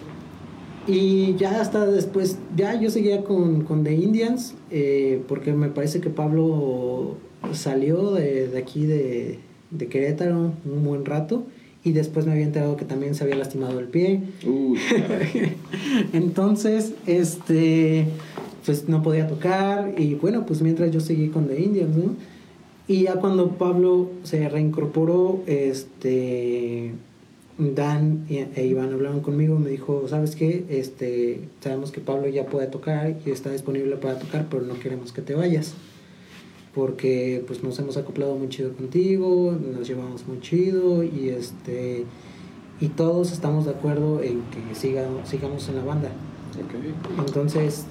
[0.86, 6.00] Y ya hasta después, ya yo seguía con, con The Indians, eh, porque me parece
[6.00, 7.16] que Pablo
[7.52, 9.38] salió de, de aquí de,
[9.70, 11.44] de Querétaro un buen rato
[11.84, 14.22] y después me había enterado que también se había lastimado el pie.
[16.12, 18.06] Entonces, este,
[18.64, 22.14] pues no podía tocar y bueno, pues mientras yo seguí con The Indians, ¿no?
[22.88, 26.92] Y ya cuando Pablo se reincorporó, este,
[27.58, 30.64] Dan e Iván hablaron conmigo, me dijo, ¿sabes qué?
[30.68, 35.12] Este, sabemos que Pablo ya puede tocar y está disponible para tocar, pero no queremos
[35.12, 35.74] que te vayas
[36.74, 42.06] porque pues nos hemos acoplado muy chido contigo, nos llevamos muy chido y este
[42.80, 46.10] y todos estamos de acuerdo en que siga, sigamos en la banda.
[47.18, 47.86] Entonces,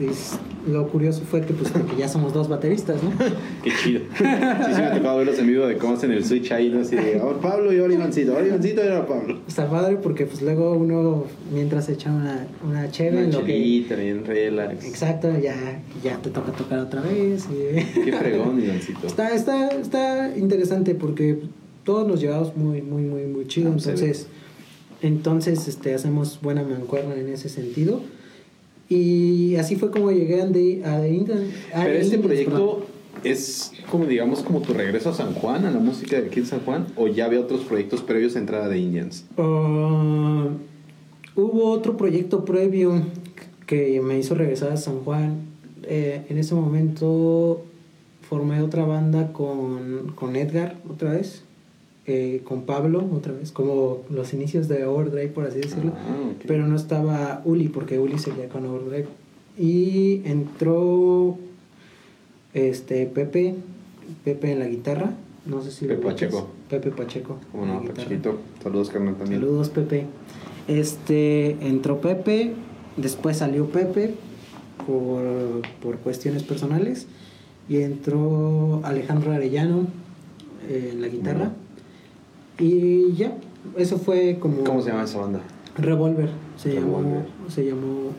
[0.68, 3.12] lo curioso fue que, pues, ya somos dos bateristas, ¿no?
[3.64, 4.02] Qué chido.
[4.12, 6.82] Sí, sí me ha tocado verlos en vivo de cómo hacen el switch ahí, ¿no?
[6.82, 9.40] Así de, ahora Pablo y ahora Ivancito, ahora Ivancito y ahora Pablo.
[9.48, 13.28] Está padre porque, pues, luego uno, mientras echa una, una chévere...
[13.28, 14.86] Una chelita, bien relax.
[14.86, 17.48] Exacto, ya, ya te toca tocar otra vez.
[17.48, 19.08] Qué fregón, Ivancito.
[19.08, 21.40] Está, está, está interesante porque
[21.84, 23.70] todos nos llevamos muy, muy, muy, muy chido.
[23.70, 24.28] Ah, entonces,
[25.02, 28.02] entonces este, hacemos buena mancuerna en ese sentido.
[28.92, 31.50] Y así fue como llegué a The, Indian.
[31.74, 32.86] Pero este proyecto
[33.24, 36.46] es como, digamos, como tu regreso a San Juan, a la música de aquí en
[36.46, 39.24] San Juan, o ya había otros proyectos previos a entrada de Indians?
[39.38, 40.50] Uh,
[41.38, 43.02] hubo otro proyecto previo
[43.66, 45.38] que me hizo regresar a San Juan.
[45.84, 47.62] Eh, en ese momento
[48.28, 51.46] formé otra banda con, con Edgar, otra vez.
[52.08, 55.94] Eh, con Pablo otra vez, como los inicios de Overdrive, por así decirlo.
[55.96, 59.06] Ah, Pero no estaba Uli, porque Uli seguía con Overdrive.
[59.58, 61.38] Y entró
[62.54, 63.56] este Pepe,
[64.24, 65.12] Pepe en la guitarra.
[65.46, 66.48] No sé si Pepe Pacheco.
[66.70, 67.38] Pepe Pacheco.
[67.52, 68.40] Como no, Pachito.
[68.64, 69.40] Saludos, carnal, también.
[69.40, 70.06] Saludos, Pepe.
[70.68, 72.54] Este, entró Pepe,
[72.98, 74.16] después salió Pepe
[74.88, 75.22] por,
[75.82, 77.08] por cuestiones personales
[77.70, 79.88] y entró Alejandro Arellano
[80.70, 81.52] en la guitarra.
[82.62, 83.36] Y ya,
[83.76, 84.64] eso fue como...
[84.64, 85.42] ¿Cómo se llama esa banda?
[85.78, 86.30] Revolver.
[86.58, 87.02] Se llamó,
[87.50, 88.12] se llamó,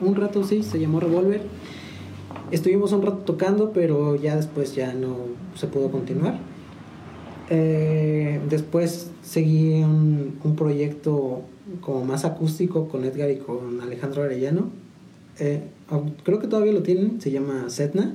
[0.00, 1.42] un rato sí, se llamó Revolver.
[2.52, 5.16] Estuvimos un rato tocando, pero ya después ya no
[5.56, 6.38] se pudo continuar.
[7.50, 11.42] Eh, después seguí un, un, proyecto
[11.80, 14.70] como más acústico con Edgar y con Alejandro Arellano.
[15.40, 15.60] Eh,
[16.22, 18.14] creo que todavía lo tienen, se llama Setna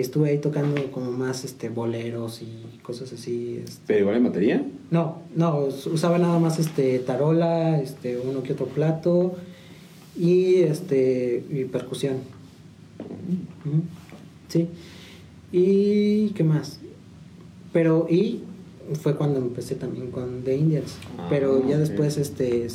[0.00, 3.60] estuve ahí tocando como más este boleros y cosas así.
[3.64, 3.82] Este.
[3.86, 4.66] ¿Pero igual en batería?
[4.90, 9.36] No, no, usaba nada más este tarola, este uno que otro plato
[10.16, 12.16] y este y percusión.
[14.48, 14.68] Sí.
[15.52, 16.80] ¿Y qué más?
[17.72, 18.40] Pero y
[19.00, 22.66] fue cuando empecé también con The Indians, ah, pero ya después este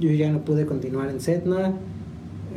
[0.00, 1.74] yo ya no pude continuar en Setna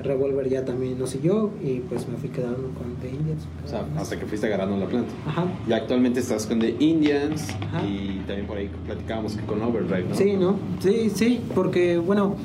[0.03, 3.43] Revolver ya también no siguió y pues me fui quedando con The Indians.
[3.65, 5.11] O sea, hasta que fuiste agarrando la planta.
[5.25, 5.45] Ajá.
[5.67, 7.47] Y actualmente estás con The Indians
[7.87, 10.15] y también por ahí platicábamos que con Overdrive, ¿no?
[10.15, 10.57] Sí, ¿no?
[10.79, 12.35] Sí, sí, porque bueno,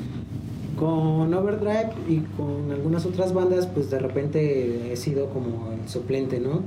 [0.77, 6.39] con Overdrive y con algunas otras bandas pues de repente he sido como el suplente,
[6.39, 6.61] ¿no?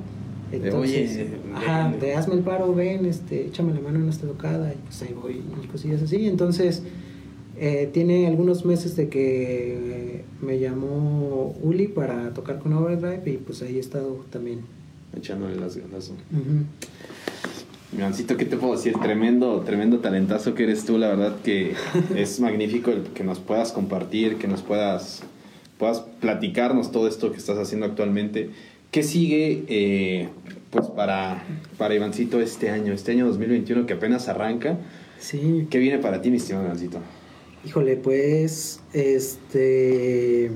[0.53, 4.27] Entonces, de, Oye, ajá, de hazme el paro, ven, este, échame la mano en esta
[4.27, 6.27] tocada y pues ahí voy y cosillas así.
[6.27, 6.83] Entonces
[7.63, 13.61] eh, tiene algunos meses de que me llamó Uli para tocar con Overdrive y pues
[13.61, 14.61] ahí he estado también.
[15.15, 16.09] Echándole las ganas.
[16.09, 16.65] Uh
[18.39, 18.95] ¿qué te puedo decir?
[19.03, 21.75] Tremendo, tremendo talentazo que eres tú, la verdad que
[22.17, 25.23] es magnífico el que nos puedas compartir, que nos puedas,
[25.79, 28.49] puedas platicarnos todo esto que estás haciendo actualmente.
[28.91, 30.29] ¿Qué sigue eh,
[30.71, 31.45] pues para,
[31.77, 34.79] para Ivancito este año, este año 2021 que apenas arranca?
[35.19, 35.67] Sí.
[35.69, 37.01] ¿Qué viene para ti, mi estimado Ivancito?
[37.65, 40.51] Híjole, pues, este,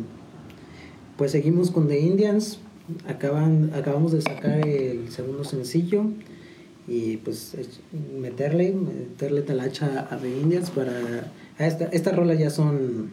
[1.16, 2.58] pues seguimos con The Indians.
[3.06, 6.04] Acaban, acabamos de sacar el segundo sencillo
[6.86, 7.56] y pues
[8.18, 11.32] meterle, meterle talacha a The Indians para...
[11.58, 13.10] A esta, estas rolas ya son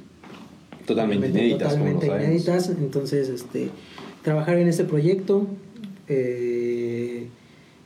[0.86, 3.70] totalmente inéditas, totalmente inéditas, entonces este,
[4.24, 5.48] trabajar en este proyecto,
[6.08, 7.28] eh,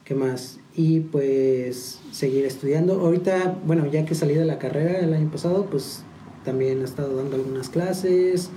[0.06, 0.60] ¿qué más?
[0.76, 3.02] y pues seguir estudiando.
[3.02, 6.04] Ahorita, bueno, ya que salí de la carrera el año pasado, pues
[6.46, 8.52] también he estado dando algunas clases,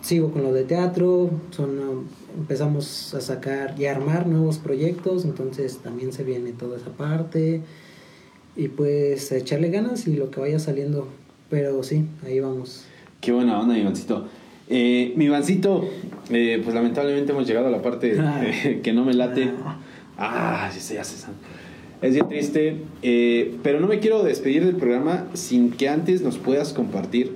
[0.00, 2.06] sigo con lo de teatro, son,
[2.38, 7.60] empezamos a sacar y a armar nuevos proyectos, entonces también se viene toda esa parte
[8.56, 11.06] y pues echarle ganas y lo que vaya saliendo,
[11.50, 12.86] pero sí, ahí vamos.
[13.20, 14.26] Qué buena onda, Ivancito.
[14.68, 15.86] Eh, mi Ivancito,
[16.30, 18.16] eh, pues lamentablemente hemos llegado a la parte
[18.82, 19.50] que no me late.
[19.62, 19.80] Ah.
[20.18, 21.16] Ah, ya se
[22.02, 26.36] Es bien triste, eh, pero no me quiero despedir del programa sin que antes nos
[26.36, 27.34] puedas compartir,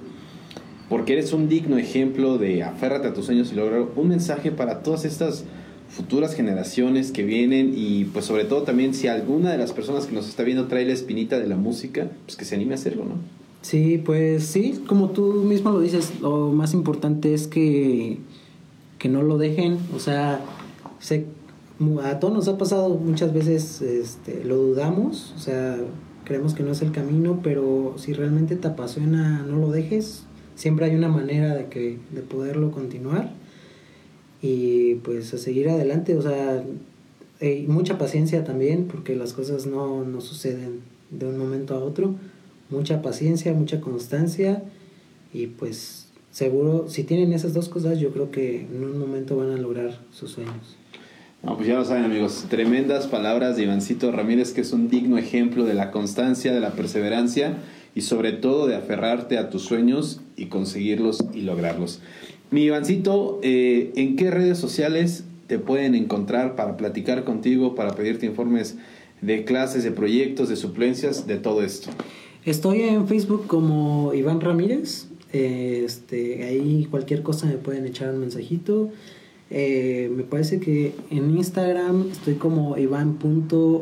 [0.88, 4.82] porque eres un digno ejemplo de aférrate a tus sueños y lograr un mensaje para
[4.82, 5.44] todas estas
[5.88, 10.14] futuras generaciones que vienen y pues sobre todo también si alguna de las personas que
[10.14, 13.04] nos está viendo trae la espinita de la música, pues que se anime a hacerlo,
[13.04, 13.14] ¿no?
[13.62, 18.18] Sí, pues sí, como tú mismo lo dices, lo más importante es que,
[18.98, 20.40] que no lo dejen, o sea,
[20.98, 21.26] sé,
[22.02, 25.78] a todos nos ha pasado muchas veces, este, lo dudamos, o sea,
[26.24, 30.24] creemos que no es el camino, pero si realmente te apasiona, no lo dejes,
[30.56, 33.32] siempre hay una manera de, que, de poderlo continuar
[34.42, 36.62] y pues a seguir adelante, o sea,
[37.66, 42.14] mucha paciencia también, porque las cosas no, no suceden de un momento a otro,
[42.68, 44.62] mucha paciencia, mucha constancia
[45.32, 49.50] y pues seguro, si tienen esas dos cosas, yo creo que en un momento van
[49.50, 50.76] a lograr sus sueños.
[51.42, 55.16] No, pues ya lo saben amigos, tremendas palabras de Ivancito Ramírez, que es un digno
[55.16, 57.56] ejemplo de la constancia, de la perseverancia
[57.94, 62.00] y sobre todo de aferrarte a tus sueños y conseguirlos y lograrlos.
[62.50, 68.26] Mi Ivancito, eh, ¿en qué redes sociales te pueden encontrar para platicar contigo, para pedirte
[68.26, 68.76] informes
[69.22, 71.88] de clases, de proyectos, de suplencias, de todo esto?
[72.44, 75.06] Estoy en Facebook como Iván Ramírez.
[75.32, 78.90] Este, ahí cualquier cosa me pueden echar un mensajito.
[79.50, 83.80] Eh, me parece que en Instagram estoy como iván.hsr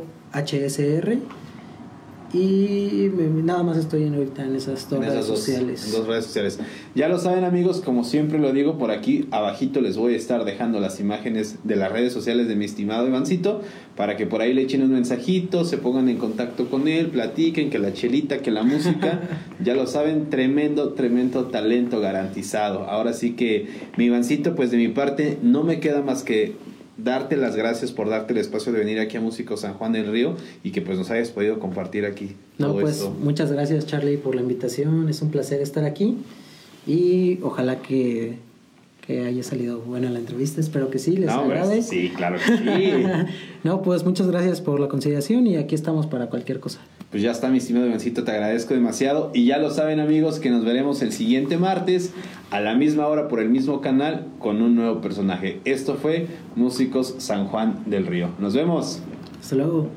[2.33, 3.11] y
[3.43, 5.93] nada más estoy en ahorita en esas dos redes sociales.
[5.93, 6.59] dos redes sociales.
[6.95, 10.45] Ya lo saben amigos, como siempre lo digo, por aquí abajito les voy a estar
[10.45, 13.63] dejando las imágenes de las redes sociales de mi estimado Ivancito
[13.97, 17.71] para que por ahí le echen un mensajito, se pongan en contacto con él, platiquen,
[17.71, 19.21] que la chelita, que la música,
[19.65, 22.85] ya lo saben, tremendo, tremendo talento garantizado.
[22.85, 26.57] Ahora sí que mi Ivancito, pues de mi parte no me queda más que
[26.99, 30.11] darte las gracias por darte el espacio de venir aquí a Músico San Juan del
[30.11, 32.37] Río y que pues nos hayas podido compartir aquí.
[32.59, 36.19] No, pues muchas gracias Charlie por la invitación, es un placer estar aquí
[36.87, 38.39] y ojalá que,
[39.09, 41.83] que haya salido buena la entrevista, espero que sí, les no, pues, agrade.
[41.83, 42.93] sí, claro que sí.
[43.65, 46.81] no, pues muchas gracias por la consideración y aquí estamos para cualquier cosa.
[47.11, 49.31] Pues ya está, mi estimado Ivancito, te agradezco demasiado.
[49.33, 52.13] Y ya lo saben, amigos, que nos veremos el siguiente martes
[52.51, 55.61] a la misma hora por el mismo canal con un nuevo personaje.
[55.65, 58.29] Esto fue Músicos San Juan del Río.
[58.39, 59.01] Nos vemos.
[59.41, 59.89] Hasta luego.